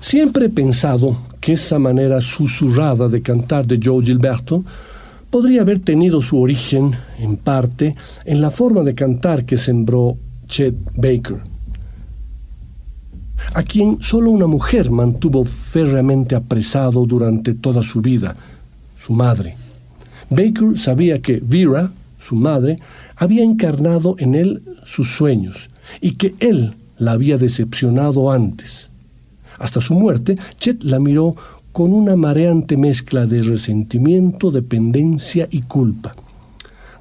Siempre 0.00 0.44
he 0.44 0.48
pensado 0.48 1.16
que 1.40 1.52
esa 1.52 1.78
manera 1.78 2.20
susurrada 2.20 3.08
de 3.08 3.20
cantar 3.20 3.64
de 3.64 3.78
Joe 3.82 4.04
Gilberto 4.04 4.64
podría 5.34 5.62
haber 5.62 5.80
tenido 5.80 6.20
su 6.20 6.40
origen, 6.40 6.92
en 7.18 7.36
parte, 7.36 7.96
en 8.24 8.40
la 8.40 8.52
forma 8.52 8.82
de 8.82 8.94
cantar 8.94 9.44
que 9.44 9.58
sembró 9.58 10.16
Chet 10.46 10.76
Baker, 10.94 11.38
a 13.52 13.64
quien 13.64 14.00
solo 14.00 14.30
una 14.30 14.46
mujer 14.46 14.92
mantuvo 14.92 15.42
férreamente 15.42 16.36
apresado 16.36 17.04
durante 17.04 17.52
toda 17.52 17.82
su 17.82 18.00
vida, 18.00 18.36
su 18.96 19.12
madre. 19.12 19.56
Baker 20.30 20.78
sabía 20.78 21.20
que 21.20 21.42
Vera, 21.42 21.90
su 22.20 22.36
madre, 22.36 22.76
había 23.16 23.42
encarnado 23.42 24.14
en 24.20 24.36
él 24.36 24.62
sus 24.84 25.16
sueños 25.16 25.68
y 26.00 26.12
que 26.12 26.36
él 26.38 26.76
la 26.96 27.10
había 27.10 27.38
decepcionado 27.38 28.30
antes. 28.30 28.88
Hasta 29.58 29.80
su 29.80 29.94
muerte, 29.94 30.36
Chet 30.60 30.84
la 30.84 31.00
miró 31.00 31.34
con 31.74 31.92
una 31.92 32.14
mareante 32.14 32.76
mezcla 32.76 33.26
de 33.26 33.42
resentimiento, 33.42 34.52
dependencia 34.52 35.48
y 35.50 35.62
culpa. 35.62 36.14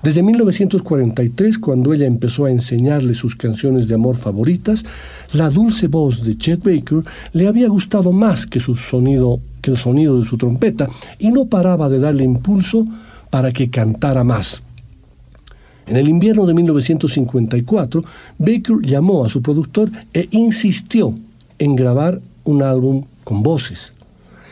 Desde 0.01 0.23
1943, 0.23 1.59
cuando 1.59 1.93
ella 1.93 2.07
empezó 2.07 2.45
a 2.45 2.49
enseñarle 2.49 3.13
sus 3.13 3.35
canciones 3.35 3.87
de 3.87 3.93
amor 3.93 4.15
favoritas, 4.15 4.83
la 5.31 5.51
dulce 5.51 5.85
voz 5.85 6.23
de 6.23 6.35
Chet 6.39 6.63
Baker 6.63 7.03
le 7.33 7.47
había 7.47 7.67
gustado 7.67 8.11
más 8.11 8.47
que, 8.47 8.59
su 8.59 8.75
sonido, 8.75 9.39
que 9.61 9.69
el 9.69 9.77
sonido 9.77 10.17
de 10.19 10.25
su 10.25 10.39
trompeta 10.39 10.89
y 11.19 11.29
no 11.29 11.45
paraba 11.45 11.87
de 11.87 11.99
darle 11.99 12.23
impulso 12.23 12.87
para 13.29 13.51
que 13.51 13.69
cantara 13.69 14.23
más. 14.23 14.63
En 15.85 15.97
el 15.97 16.09
invierno 16.09 16.47
de 16.47 16.55
1954, 16.55 18.03
Baker 18.39 18.77
llamó 18.81 19.23
a 19.23 19.29
su 19.29 19.43
productor 19.43 19.91
e 20.15 20.29
insistió 20.31 21.13
en 21.59 21.75
grabar 21.75 22.19
un 22.43 22.63
álbum 22.63 23.03
con 23.23 23.43
voces. 23.43 23.93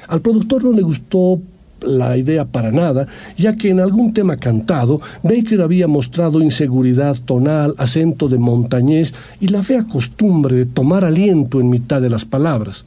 Al 0.08 0.22
productor 0.22 0.64
no 0.64 0.72
le 0.72 0.82
gustó 0.82 1.40
la 1.82 2.18
idea 2.18 2.46
para 2.46 2.72
nada, 2.72 3.08
ya 3.38 3.56
que 3.56 3.70
en 3.70 3.80
algún 3.80 4.14
tema 4.14 4.38
cantado 4.38 5.02
Baker 5.24 5.62
había 5.62 5.88
mostrado 5.88 6.42
inseguridad 6.42 7.18
tonal, 7.26 7.74
acento 7.78 8.30
de 8.30 8.38
montañés 8.38 9.14
y 9.40 9.48
la 9.48 9.64
fea 9.64 9.86
costumbre 9.86 10.56
de 10.56 10.66
tomar 10.66 11.04
aliento 11.04 11.60
en 11.60 11.70
mitad 11.70 12.02
de 12.02 12.10
las 12.10 12.26
palabras. 12.26 12.84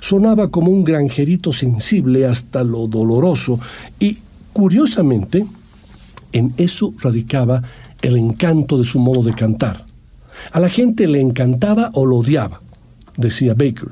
Sonaba 0.00 0.48
como 0.48 0.70
un 0.70 0.84
granjerito 0.84 1.52
sensible 1.52 2.26
hasta 2.26 2.62
lo 2.62 2.86
doloroso 2.86 3.58
y, 3.98 4.18
curiosamente, 4.52 5.44
en 6.32 6.52
eso 6.56 6.92
radicaba 7.00 7.62
el 8.02 8.16
encanto 8.16 8.78
de 8.78 8.84
su 8.84 8.98
modo 8.98 9.22
de 9.22 9.34
cantar. 9.34 9.84
A 10.52 10.60
la 10.60 10.68
gente 10.68 11.06
le 11.06 11.20
encantaba 11.20 11.90
o 11.94 12.04
lo 12.04 12.16
odiaba, 12.16 12.60
decía 13.16 13.54
Baker. 13.54 13.90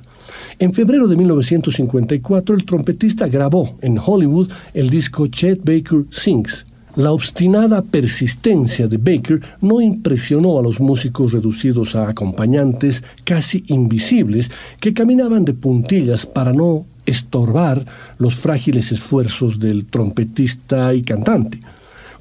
En 0.59 0.73
febrero 0.73 1.09
de 1.09 1.17
1954, 1.17 2.55
el 2.55 2.65
trompetista 2.65 3.27
grabó 3.27 3.77
en 3.81 3.99
Hollywood 3.99 4.51
el 4.73 4.89
disco 4.89 5.27
Chet 5.27 5.59
Baker 5.65 6.05
Sings. 6.11 6.67
La 6.95 7.11
obstinada 7.11 7.83
persistencia 7.83 8.87
de 8.87 8.99
Baker 8.99 9.41
no 9.61 9.81
impresionó 9.81 10.61
a 10.61 10.63
los 10.63 10.79
músicos 10.79 11.33
reducidos 11.33 11.97
a 11.97 12.09
acompañantes 12.09 13.03
casi 13.25 13.65
invisibles 13.67 14.53
que 14.79 14.95
caminaban 14.95 15.45
de 15.45 15.55
puntillas 15.55 16.25
para 16.25 16.53
no 16.53 16.87
estorbar 17.05 17.85
los 18.19 18.37
frágiles 18.37 18.93
esfuerzos 18.93 19.59
del 19.59 19.87
trompetista 19.87 20.95
y 20.95 21.03
cantante. 21.03 21.59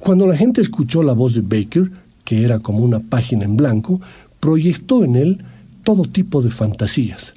Cuando 0.00 0.26
la 0.26 0.36
gente 0.36 0.60
escuchó 0.60 1.04
la 1.04 1.12
voz 1.12 1.34
de 1.34 1.42
Baker, 1.42 1.92
que 2.24 2.42
era 2.42 2.58
como 2.58 2.80
una 2.80 2.98
página 2.98 3.44
en 3.44 3.56
blanco, 3.56 4.00
proyectó 4.40 5.04
en 5.04 5.14
él 5.14 5.44
todo 5.84 6.02
tipo 6.02 6.42
de 6.42 6.50
fantasías. 6.50 7.34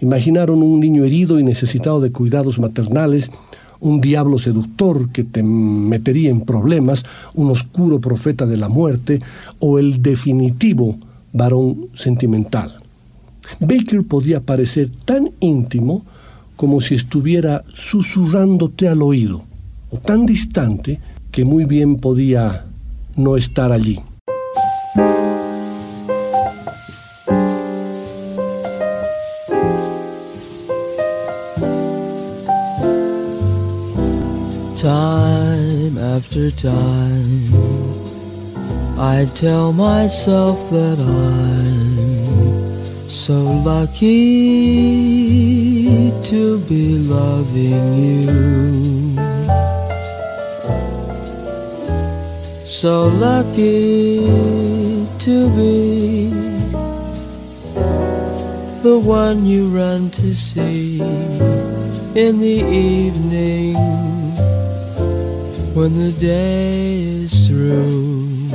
Imaginaron 0.00 0.62
un 0.62 0.80
niño 0.80 1.04
herido 1.04 1.38
y 1.38 1.44
necesitado 1.44 2.00
de 2.00 2.12
cuidados 2.12 2.58
maternales, 2.58 3.30
un 3.80 4.00
diablo 4.00 4.38
seductor 4.38 5.10
que 5.10 5.24
te 5.24 5.42
metería 5.42 6.30
en 6.30 6.40
problemas, 6.40 7.04
un 7.34 7.50
oscuro 7.50 8.00
profeta 8.00 8.46
de 8.46 8.56
la 8.56 8.68
muerte 8.68 9.20
o 9.58 9.78
el 9.78 10.02
definitivo 10.02 10.96
varón 11.32 11.88
sentimental. 11.94 12.76
Baker 13.60 14.04
podía 14.04 14.40
parecer 14.40 14.90
tan 15.04 15.30
íntimo 15.40 16.04
como 16.56 16.80
si 16.80 16.94
estuviera 16.94 17.64
susurrándote 17.72 18.88
al 18.88 19.02
oído, 19.02 19.42
o 19.90 19.98
tan 19.98 20.26
distante 20.26 20.98
que 21.30 21.44
muy 21.44 21.64
bien 21.64 21.96
podía 21.96 22.64
no 23.16 23.36
estar 23.36 23.72
allí. 23.72 24.00
Time 36.52 37.52
I 38.96 39.24
tell 39.34 39.72
myself 39.72 40.70
that 40.70 41.00
I'm 41.00 43.08
so 43.08 43.42
lucky 43.42 44.06
to 46.22 46.60
be 46.68 46.98
loving 46.98 47.98
you. 47.98 49.16
So 52.64 53.08
lucky 53.08 54.20
to 55.18 55.50
be 55.56 56.30
the 58.82 59.00
one 59.02 59.44
you 59.44 59.68
run 59.68 60.12
to 60.12 60.32
see 60.32 61.00
in 62.14 62.38
the 62.38 62.62
evening 62.70 64.15
when 65.76 65.94
the 65.94 66.12
day 66.12 67.02
is 67.02 67.46
through. 67.46 68.48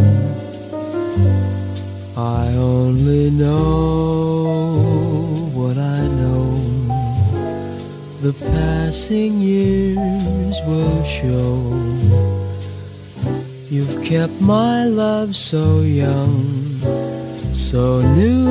I 2.18 2.48
only 2.56 3.30
know 3.30 4.72
what 5.54 5.78
I 5.78 6.02
know. 6.20 6.58
The 8.24 8.34
passing 8.34 9.40
years 9.40 10.56
will 10.66 11.04
show. 11.04 11.62
You've 13.70 14.04
kept 14.04 14.42
my 14.42 14.86
love 14.86 15.36
so 15.36 15.82
young, 15.82 16.82
so 17.54 18.02
new. 18.16 18.50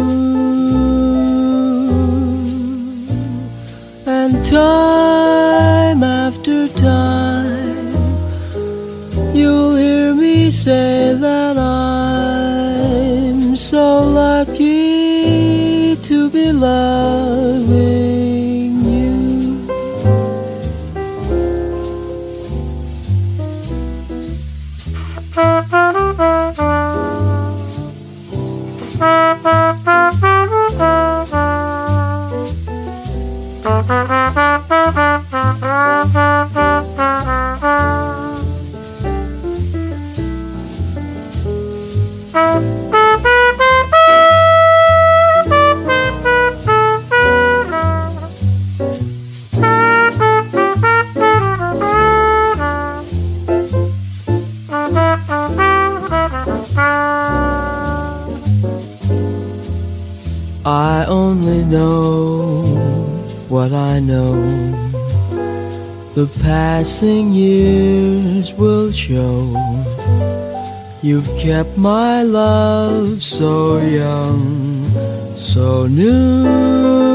And 4.07 4.45
time 4.45 6.05
after 6.05 6.69
time 6.69 7.60
you'll 9.35 9.77
hear 9.77 10.15
me 10.15 10.51
say 10.51 11.15
that 11.15 11.57
I'm 11.57 12.97
so 13.57 14.03
lucky 14.05 15.97
to 15.97 16.31
be 16.31 16.53
loving 16.53 17.90
passing 66.81 67.35
years 67.35 68.55
will 68.55 68.91
show. 68.91 69.53
You've 71.03 71.29
kept 71.39 71.77
my 71.77 72.23
love 72.23 73.23
so 73.23 73.77
young, 73.77 74.89
so 75.37 75.87
new. 75.87 77.10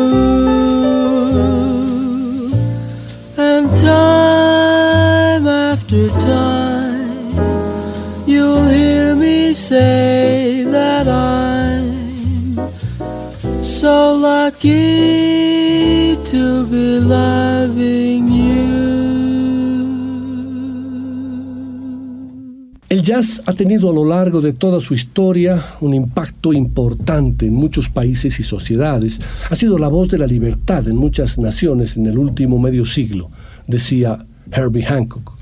Jazz 23.05 23.39
ha 23.45 23.53
tenido 23.53 23.91
a 23.91 23.93
lo 23.93 24.03
largo 24.03 24.41
de 24.41 24.51
toda 24.51 24.79
su 24.79 24.95
historia 24.95 25.63
un 25.79 25.93
impacto 25.93 26.51
importante 26.51 27.45
en 27.45 27.53
muchos 27.53 27.87
países 27.87 28.39
y 28.39 28.43
sociedades. 28.43 29.21
Ha 29.47 29.55
sido 29.55 29.77
la 29.77 29.89
voz 29.89 30.09
de 30.09 30.17
la 30.17 30.25
libertad 30.25 30.87
en 30.87 30.97
muchas 30.97 31.37
naciones 31.37 31.97
en 31.97 32.07
el 32.07 32.17
último 32.17 32.57
medio 32.57 32.83
siglo, 32.83 33.29
decía 33.67 34.25
Herbie 34.51 34.83
Hancock. 34.83 35.34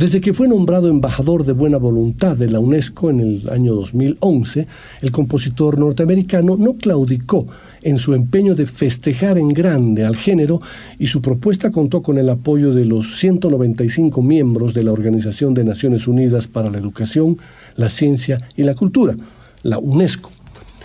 Desde 0.00 0.22
que 0.22 0.32
fue 0.32 0.48
nombrado 0.48 0.88
embajador 0.88 1.44
de 1.44 1.52
buena 1.52 1.76
voluntad 1.76 2.34
de 2.34 2.50
la 2.50 2.58
UNESCO 2.58 3.10
en 3.10 3.20
el 3.20 3.50
año 3.50 3.74
2011, 3.74 4.66
el 5.02 5.12
compositor 5.12 5.78
norteamericano 5.78 6.56
no 6.58 6.78
claudicó 6.78 7.46
en 7.82 7.98
su 7.98 8.14
empeño 8.14 8.54
de 8.54 8.64
festejar 8.64 9.36
en 9.36 9.48
grande 9.48 10.06
al 10.06 10.16
género 10.16 10.62
y 10.98 11.08
su 11.08 11.20
propuesta 11.20 11.70
contó 11.70 12.00
con 12.00 12.16
el 12.16 12.30
apoyo 12.30 12.72
de 12.72 12.86
los 12.86 13.18
195 13.18 14.22
miembros 14.22 14.72
de 14.72 14.84
la 14.84 14.92
Organización 14.92 15.52
de 15.52 15.64
Naciones 15.64 16.08
Unidas 16.08 16.46
para 16.46 16.70
la 16.70 16.78
Educación, 16.78 17.36
la 17.76 17.90
Ciencia 17.90 18.38
y 18.56 18.62
la 18.62 18.74
Cultura, 18.74 19.14
la 19.64 19.76
UNESCO. 19.76 20.30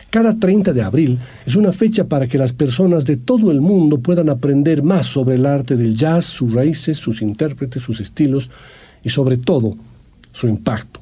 Cada 0.09 0.37
30 0.37 0.73
de 0.73 0.81
abril 0.81 1.19
es 1.45 1.55
una 1.55 1.71
fecha 1.71 2.03
para 2.03 2.27
que 2.27 2.37
las 2.37 2.51
personas 2.51 3.05
de 3.05 3.15
todo 3.15 3.49
el 3.51 3.61
mundo 3.61 3.99
puedan 3.99 4.27
aprender 4.29 4.83
más 4.83 5.05
sobre 5.05 5.35
el 5.35 5.45
arte 5.45 5.77
del 5.77 5.95
jazz, 5.95 6.25
sus 6.25 6.53
raíces, 6.53 6.97
sus 6.97 7.21
intérpretes, 7.21 7.81
sus 7.81 8.01
estilos 8.01 8.49
y 9.05 9.09
sobre 9.09 9.37
todo 9.37 9.71
su 10.33 10.49
impacto. 10.49 10.99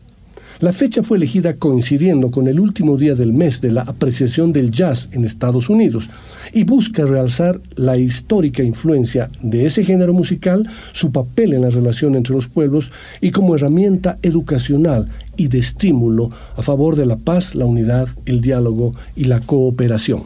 La 0.59 0.71
fecha 0.71 1.03
fue 1.03 1.17
elegida 1.17 1.55
coincidiendo 1.55 2.31
con 2.31 2.47
el 2.47 2.59
último 2.59 2.95
día 2.95 3.15
del 3.15 3.33
mes 3.33 3.59
de 3.59 3.71
la 3.71 3.81
apreciación 3.81 4.53
del 4.53 4.71
jazz 4.71 5.09
en 5.11 5.25
Estados 5.25 5.69
Unidos 5.69 6.09
y 6.53 6.63
busca 6.63 7.05
realzar 7.05 7.59
la 7.75 7.97
histórica 7.97 8.63
influencia 8.63 9.29
de 9.41 9.65
ese 9.65 9.83
género 9.83 10.13
musical, 10.13 10.69
su 10.91 11.11
papel 11.11 11.53
en 11.53 11.63
la 11.63 11.69
relación 11.69 12.15
entre 12.15 12.35
los 12.35 12.47
pueblos 12.47 12.91
y 13.19 13.31
como 13.31 13.55
herramienta 13.55 14.19
educacional 14.21 15.09
y 15.35 15.47
de 15.47 15.59
estímulo 15.59 16.29
a 16.55 16.61
favor 16.61 16.95
de 16.95 17.07
la 17.07 17.17
paz, 17.17 17.55
la 17.55 17.65
unidad, 17.65 18.07
el 18.25 18.39
diálogo 18.39 18.93
y 19.15 19.25
la 19.25 19.39
cooperación. 19.39 20.23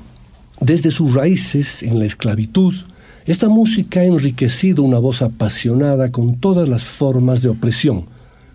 Desde 0.59 0.91
sus 0.91 1.13
raíces 1.13 1.81
en 1.81 1.99
la 1.99 2.05
esclavitud, 2.05 2.75
esta 3.27 3.49
música 3.49 3.99
ha 3.99 4.05
enriquecido 4.05 4.83
una 4.83 4.99
voz 4.99 5.21
apasionada 5.21 6.13
con 6.13 6.37
todas 6.37 6.69
las 6.69 6.85
formas 6.85 7.41
de 7.41 7.49
opresión, 7.49 8.05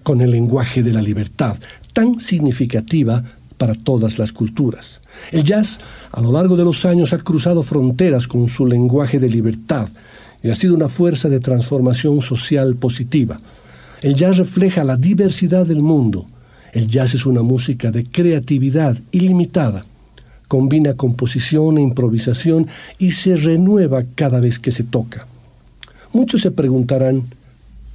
con 0.03 0.23
el 0.23 0.31
lenguaje 0.31 0.83
de 0.83 0.95
la 0.95 1.03
libertad, 1.03 1.59
tan 1.93 2.18
significativa 2.18 3.23
para 3.59 3.75
todas 3.75 4.18
las 4.18 4.33
culturas. 4.33 5.03
El 5.31 5.45
jazz, 5.45 5.79
a 6.11 6.23
lo 6.23 6.33
largo 6.33 6.57
de 6.57 6.64
los 6.64 6.87
años, 6.87 7.12
ha 7.12 7.18
cruzado 7.18 7.62
fronteras 7.62 8.27
con 8.27 8.49
su 8.49 8.66
lenguaje 8.66 9.20
de 9.20 9.29
libertad 9.29 9.89
y 10.43 10.49
ha 10.49 10.55
sido 10.55 10.75
una 10.75 10.89
fuerza 10.89 11.29
de 11.29 11.41
transformación 11.41 12.23
social 12.23 12.75
positiva. 12.77 13.39
El 14.01 14.14
jazz 14.14 14.39
refleja 14.39 14.85
la 14.85 14.97
diversidad 14.97 15.66
del 15.66 15.83
mundo. 15.83 16.25
El 16.73 16.89
jazz 16.89 17.12
es 17.12 17.27
una 17.27 17.43
música 17.43 17.91
de 17.91 18.05
creatividad 18.05 18.97
ilimitada 19.11 19.85
combina 20.53 20.99
composición 20.99 21.79
e 21.79 21.81
improvisación 21.81 22.67
y 22.99 23.13
se 23.13 23.39
renueva 23.39 24.05
cada 24.15 24.39
vez 24.39 24.59
que 24.59 24.71
se 24.71 24.83
toca. 24.83 25.27
Muchos 26.13 26.43
se 26.43 26.51
preguntarán 26.51 27.23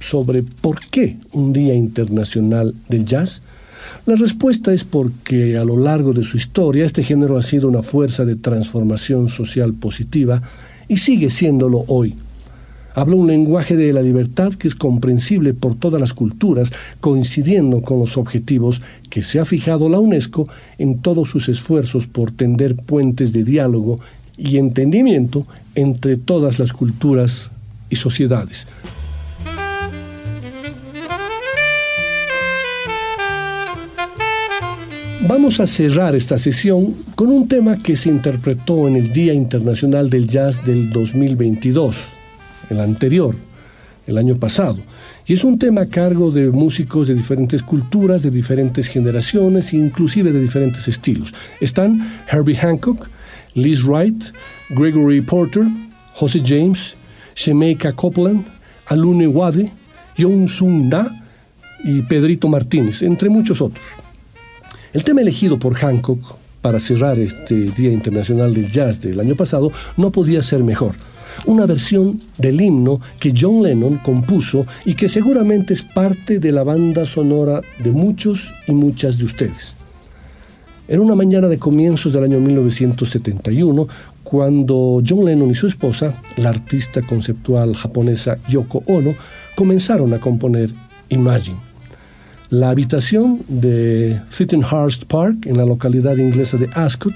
sobre 0.00 0.42
por 0.42 0.80
qué 0.90 1.18
un 1.30 1.52
Día 1.52 1.72
Internacional 1.74 2.74
del 2.88 3.04
Jazz. 3.04 3.42
La 4.06 4.16
respuesta 4.16 4.72
es 4.72 4.82
porque 4.82 5.56
a 5.56 5.64
lo 5.64 5.76
largo 5.76 6.12
de 6.12 6.24
su 6.24 6.36
historia 6.36 6.84
este 6.84 7.04
género 7.04 7.36
ha 7.38 7.42
sido 7.42 7.68
una 7.68 7.84
fuerza 7.84 8.24
de 8.24 8.34
transformación 8.34 9.28
social 9.28 9.72
positiva 9.74 10.42
y 10.88 10.96
sigue 10.96 11.30
siéndolo 11.30 11.84
hoy. 11.86 12.16
Habla 12.98 13.14
un 13.14 13.28
lenguaje 13.28 13.76
de 13.76 13.92
la 13.92 14.02
libertad 14.02 14.54
que 14.54 14.66
es 14.66 14.74
comprensible 14.74 15.54
por 15.54 15.76
todas 15.76 16.00
las 16.00 16.12
culturas, 16.12 16.72
coincidiendo 16.98 17.80
con 17.80 18.00
los 18.00 18.18
objetivos 18.18 18.82
que 19.08 19.22
se 19.22 19.38
ha 19.38 19.44
fijado 19.44 19.88
la 19.88 20.00
UNESCO 20.00 20.48
en 20.78 20.98
todos 20.98 21.30
sus 21.30 21.48
esfuerzos 21.48 22.08
por 22.08 22.32
tender 22.32 22.74
puentes 22.74 23.32
de 23.32 23.44
diálogo 23.44 24.00
y 24.36 24.56
entendimiento 24.56 25.46
entre 25.76 26.16
todas 26.16 26.58
las 26.58 26.72
culturas 26.72 27.52
y 27.88 27.94
sociedades. 27.94 28.66
Vamos 35.28 35.60
a 35.60 35.68
cerrar 35.68 36.16
esta 36.16 36.36
sesión 36.36 36.96
con 37.14 37.28
un 37.28 37.46
tema 37.46 37.80
que 37.80 37.94
se 37.94 38.08
interpretó 38.08 38.88
en 38.88 38.96
el 38.96 39.12
Día 39.12 39.34
Internacional 39.34 40.10
del 40.10 40.26
Jazz 40.26 40.64
del 40.64 40.90
2022, 40.90 42.17
el 42.70 42.80
anterior, 42.80 43.34
el 44.06 44.18
año 44.18 44.36
pasado. 44.36 44.78
Y 45.26 45.34
es 45.34 45.44
un 45.44 45.58
tema 45.58 45.82
a 45.82 45.86
cargo 45.88 46.30
de 46.30 46.50
músicos 46.50 47.08
de 47.08 47.14
diferentes 47.14 47.62
culturas, 47.62 48.22
de 48.22 48.30
diferentes 48.30 48.88
generaciones, 48.88 49.74
inclusive 49.74 50.32
de 50.32 50.40
diferentes 50.40 50.88
estilos. 50.88 51.34
Están 51.60 52.22
Herbie 52.30 52.56
Hancock, 52.56 53.08
Liz 53.54 53.84
Wright, 53.84 54.24
Gregory 54.70 55.20
Porter, 55.20 55.64
José 56.14 56.42
James, 56.44 56.96
Shemeika 57.34 57.92
Copeland, 57.92 58.46
Alune 58.86 59.28
Wade, 59.28 59.70
Yon 60.16 60.48
Sung 60.48 60.88
Na 60.88 61.24
y 61.84 62.02
Pedrito 62.02 62.48
Martínez, 62.48 63.02
entre 63.02 63.28
muchos 63.28 63.60
otros. 63.60 63.84
El 64.92 65.04
tema 65.04 65.20
elegido 65.20 65.58
por 65.58 65.74
Hancock 65.74 66.38
para 66.60 66.80
cerrar 66.80 67.18
este 67.18 67.70
Día 67.72 67.92
Internacional 67.92 68.52
del 68.54 68.70
Jazz 68.70 69.00
del 69.00 69.20
año 69.20 69.36
pasado 69.36 69.70
no 69.96 70.10
podía 70.10 70.42
ser 70.42 70.64
mejor. 70.64 70.96
Una 71.46 71.66
versión 71.66 72.20
del 72.36 72.60
himno 72.60 73.00
que 73.18 73.32
John 73.38 73.62
Lennon 73.62 73.98
compuso 73.98 74.66
y 74.84 74.94
que 74.94 75.08
seguramente 75.08 75.72
es 75.72 75.82
parte 75.82 76.38
de 76.38 76.52
la 76.52 76.64
banda 76.64 77.06
sonora 77.06 77.62
de 77.82 77.90
muchos 77.90 78.52
y 78.66 78.72
muchas 78.72 79.18
de 79.18 79.24
ustedes. 79.24 79.74
Era 80.88 81.02
una 81.02 81.14
mañana 81.14 81.48
de 81.48 81.58
comienzos 81.58 82.12
del 82.12 82.24
año 82.24 82.40
1971 82.40 83.86
cuando 84.22 85.02
John 85.06 85.24
Lennon 85.24 85.50
y 85.50 85.54
su 85.54 85.66
esposa, 85.66 86.14
la 86.36 86.50
artista 86.50 87.02
conceptual 87.02 87.74
japonesa 87.74 88.38
Yoko 88.48 88.82
Ono, 88.86 89.14
comenzaron 89.54 90.12
a 90.14 90.18
componer 90.18 90.70
Imagine. 91.08 91.58
La 92.50 92.70
habitación 92.70 93.40
de 93.48 94.20
Thittenhurst 94.36 95.04
Park, 95.04 95.46
en 95.46 95.58
la 95.58 95.66
localidad 95.66 96.16
inglesa 96.16 96.56
de 96.56 96.70
Ascot, 96.74 97.14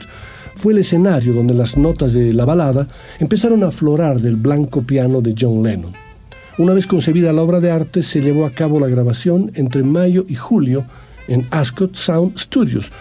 fue 0.55 0.73
el 0.73 0.81
escenario 0.81 1.33
donde 1.33 1.55
las 1.55 1.77
notas 1.77 2.13
de 2.13 2.33
la 2.33 2.45
balada 2.45 2.87
empezaron 3.19 3.63
a 3.63 3.69
aflorar 3.69 4.21
del 4.21 4.37
blanco 4.37 4.83
piano 4.83 5.21
de 5.21 5.35
John 5.39 5.63
Lennon. 5.63 5.93
Una 6.59 6.75
vez 6.75 6.87
concebida 6.87 7.33
la 7.33 7.43
obra 7.43 7.61
de 7.61 7.71
arte, 7.71 8.03
se 8.03 8.21
llevó 8.21 8.45
a 8.45 8.51
cabo 8.51 8.79
la 8.79 8.89
grabación 8.89 9.51
entre 9.55 9.83
mayo 9.83 10.25
y 10.29 10.35
julio 10.35 10.85
en 11.29 11.47
Ascot 11.51 11.95
Sound 11.95 12.39
Studios, 12.39 12.93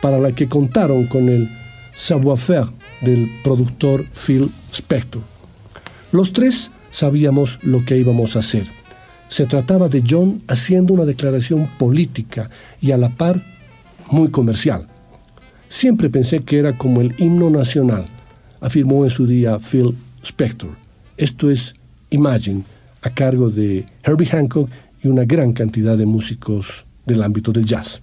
para 0.00 0.18
la 0.18 0.32
que 0.32 0.48
contaron 0.48 1.06
con 1.06 1.28
el 1.28 1.48
savoir-faire 1.94 2.68
del 3.00 3.28
productor 3.42 4.04
Phil 4.12 4.50
Spector. 4.72 5.22
Los 6.12 6.32
tres 6.32 6.70
sabíamos 6.90 7.58
lo 7.62 7.84
que 7.84 7.98
íbamos 7.98 8.36
a 8.36 8.40
hacer 8.40 8.66
se 9.32 9.46
trataba 9.46 9.88
de 9.88 10.04
John 10.06 10.42
haciendo 10.46 10.92
una 10.92 11.06
declaración 11.06 11.66
política 11.78 12.50
y 12.82 12.90
a 12.90 12.98
la 12.98 13.08
par 13.08 13.42
muy 14.10 14.28
comercial. 14.28 14.86
Siempre 15.72 16.10
pensé 16.10 16.40
que 16.40 16.58
era 16.58 16.76
como 16.76 17.00
el 17.00 17.14
himno 17.16 17.48
nacional, 17.48 18.04
afirmó 18.60 19.04
en 19.04 19.10
su 19.10 19.26
día 19.26 19.58
Phil 19.58 19.96
Spector. 20.22 20.68
Esto 21.16 21.50
es 21.50 21.74
Imagine, 22.10 22.62
a 23.00 23.08
cargo 23.08 23.48
de 23.48 23.86
Herbie 24.02 24.28
Hancock 24.28 24.68
y 25.02 25.08
una 25.08 25.24
gran 25.24 25.54
cantidad 25.54 25.96
de 25.96 26.04
músicos 26.04 26.84
del 27.06 27.22
ámbito 27.22 27.52
del 27.52 27.64
jazz. 27.64 28.02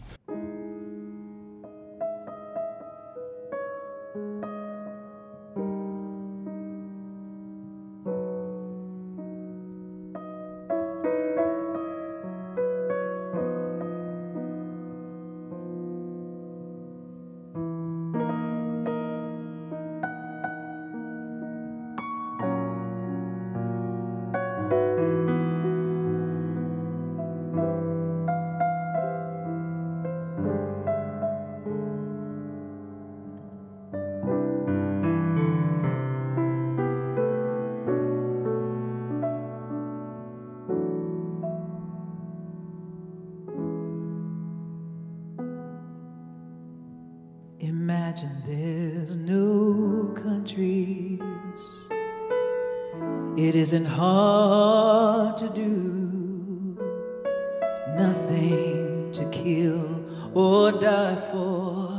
Or 60.70 60.80
die 60.80 61.16
for, 61.16 61.92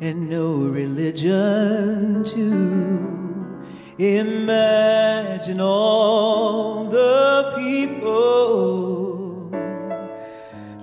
and 0.00 0.30
no 0.30 0.62
religion 0.62 2.24
to 2.24 3.64
imagine 3.98 5.60
all 5.60 6.84
the 6.84 7.52
people 7.56 9.50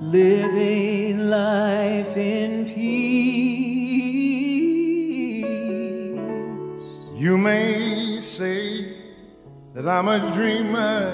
living 0.02 1.30
life 1.30 2.16
in 2.16 2.66
peace. 2.66 2.82
You 7.20 7.38
may 7.38 8.20
say 8.22 8.94
that 9.74 9.88
I'm 9.88 10.08
a 10.08 10.32
dreamer, 10.32 11.12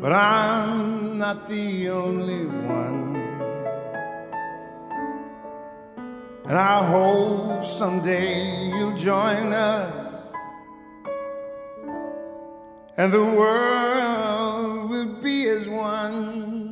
but 0.00 0.12
I'm 0.12 1.01
not 1.22 1.46
the 1.46 1.88
only 1.88 2.46
one. 2.46 3.14
And 6.48 6.58
I 6.58 6.84
hope 6.84 7.64
someday 7.64 8.70
you'll 8.74 8.96
join 8.96 9.52
us, 9.52 10.32
and 12.96 13.12
the 13.12 13.24
world 13.24 14.90
will 14.90 15.14
be 15.22 15.46
as 15.46 15.68
one. 15.68 16.71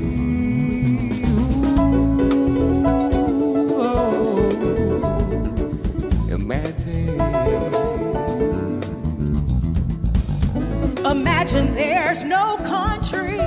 imagine 11.51 11.73
there's 11.75 12.23
no 12.23 12.55
countries. 12.57 13.37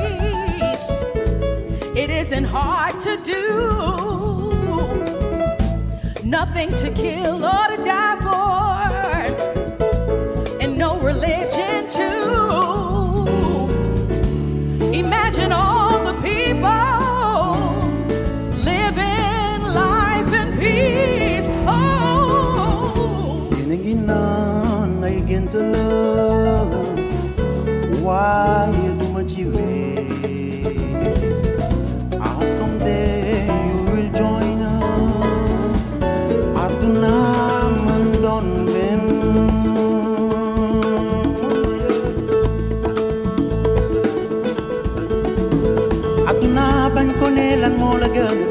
It 1.97 2.11
isn't 2.11 2.45
hard 2.45 3.01
to 3.01 3.17
do. 3.23 3.45
Nothing 6.23 6.71
to 6.77 6.91
kill 6.91 7.43
or 7.45 7.67
to 7.69 7.77
die 7.83 8.17
for, 8.21 8.91
and 10.61 10.77
no 10.77 10.99
religion 11.01 11.89
too. 11.89 13.27
Imagine 14.93 15.53
all 15.53 16.05
the 16.05 16.15
people. 16.21 16.71
Oh. 21.67 23.49
Giniginan 23.57 25.01
ay 25.01 25.25
gintulo 25.25 26.94
voie 28.05 28.91
do 28.99 29.07
mă 29.13 29.23
tive 29.31 29.69
I 32.27 32.29
hope 32.37 32.51
someday 32.59 33.47
you 33.69 33.79
will 33.93 34.11
join 34.21 34.59
us. 34.73 35.89
Aduna 36.65 37.17
mândon 37.85 38.47
ben 38.73 39.03
Aduna 46.31 46.67
ban 46.95 47.09
kone 47.21 47.47
lan 47.63 47.75
mo 47.81 47.91
la 48.03 48.09
gëna 48.17 48.47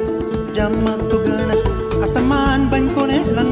jàmm 0.55 0.85
tu 1.09 1.17
gëna 1.25 1.55
asamaan 2.03 2.61
bañ 2.71 2.83
ko 2.95 3.01
ne 3.09 3.17
lan 3.35 3.47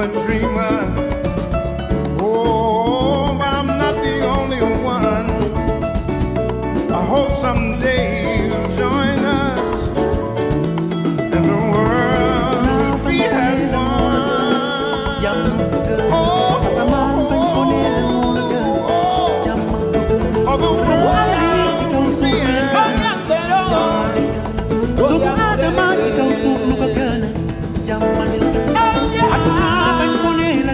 I 0.00 0.06
dream 0.06 0.16
a 0.16 0.24
dreamer. 0.24 0.79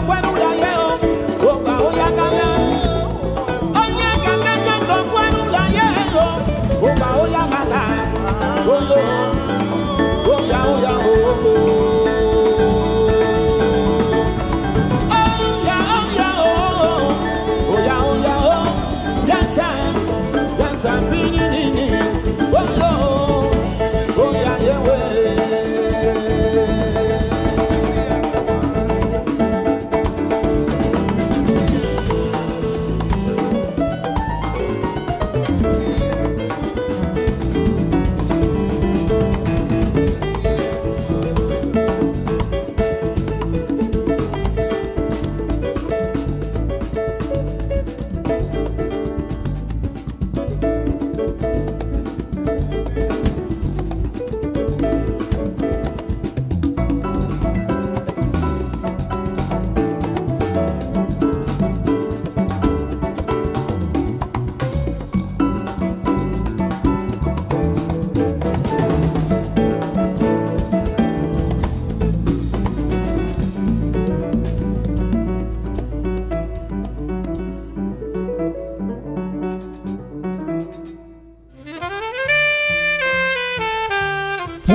cuando 0.00 0.06
cuando 0.06 0.32
una 0.32 0.71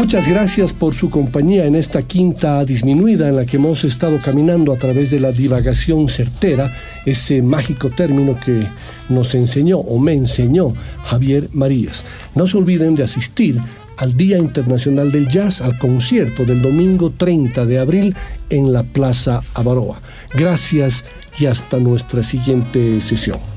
Muchas 0.07 0.29
gracias 0.29 0.71
por 0.71 0.95
su 0.95 1.09
compañía 1.09 1.65
en 1.65 1.75
esta 1.75 2.01
quinta 2.01 2.63
disminuida 2.63 3.27
en 3.27 3.35
la 3.35 3.45
que 3.45 3.57
hemos 3.57 3.83
estado 3.83 4.21
caminando 4.21 4.71
a 4.71 4.77
través 4.77 5.11
de 5.11 5.19
la 5.19 5.33
divagación 5.33 6.07
certera, 6.07 6.73
ese 7.05 7.41
mágico 7.41 7.89
término 7.89 8.39
que 8.39 8.65
nos 9.09 9.35
enseñó 9.35 9.79
o 9.79 9.99
me 9.99 10.13
enseñó 10.13 10.73
Javier 11.03 11.49
Marías. 11.51 12.05
No 12.35 12.47
se 12.47 12.57
olviden 12.57 12.95
de 12.95 13.03
asistir 13.03 13.59
al 13.97 14.15
Día 14.15 14.37
Internacional 14.37 15.11
del 15.11 15.27
Jazz, 15.27 15.59
al 15.59 15.77
concierto 15.77 16.45
del 16.45 16.61
domingo 16.61 17.09
30 17.09 17.65
de 17.65 17.77
abril 17.77 18.15
en 18.49 18.71
la 18.71 18.83
Plaza 18.83 19.41
Avaroa. 19.55 19.99
Gracias 20.33 21.03
y 21.37 21.47
hasta 21.47 21.79
nuestra 21.79 22.23
siguiente 22.23 23.01
sesión. 23.01 23.56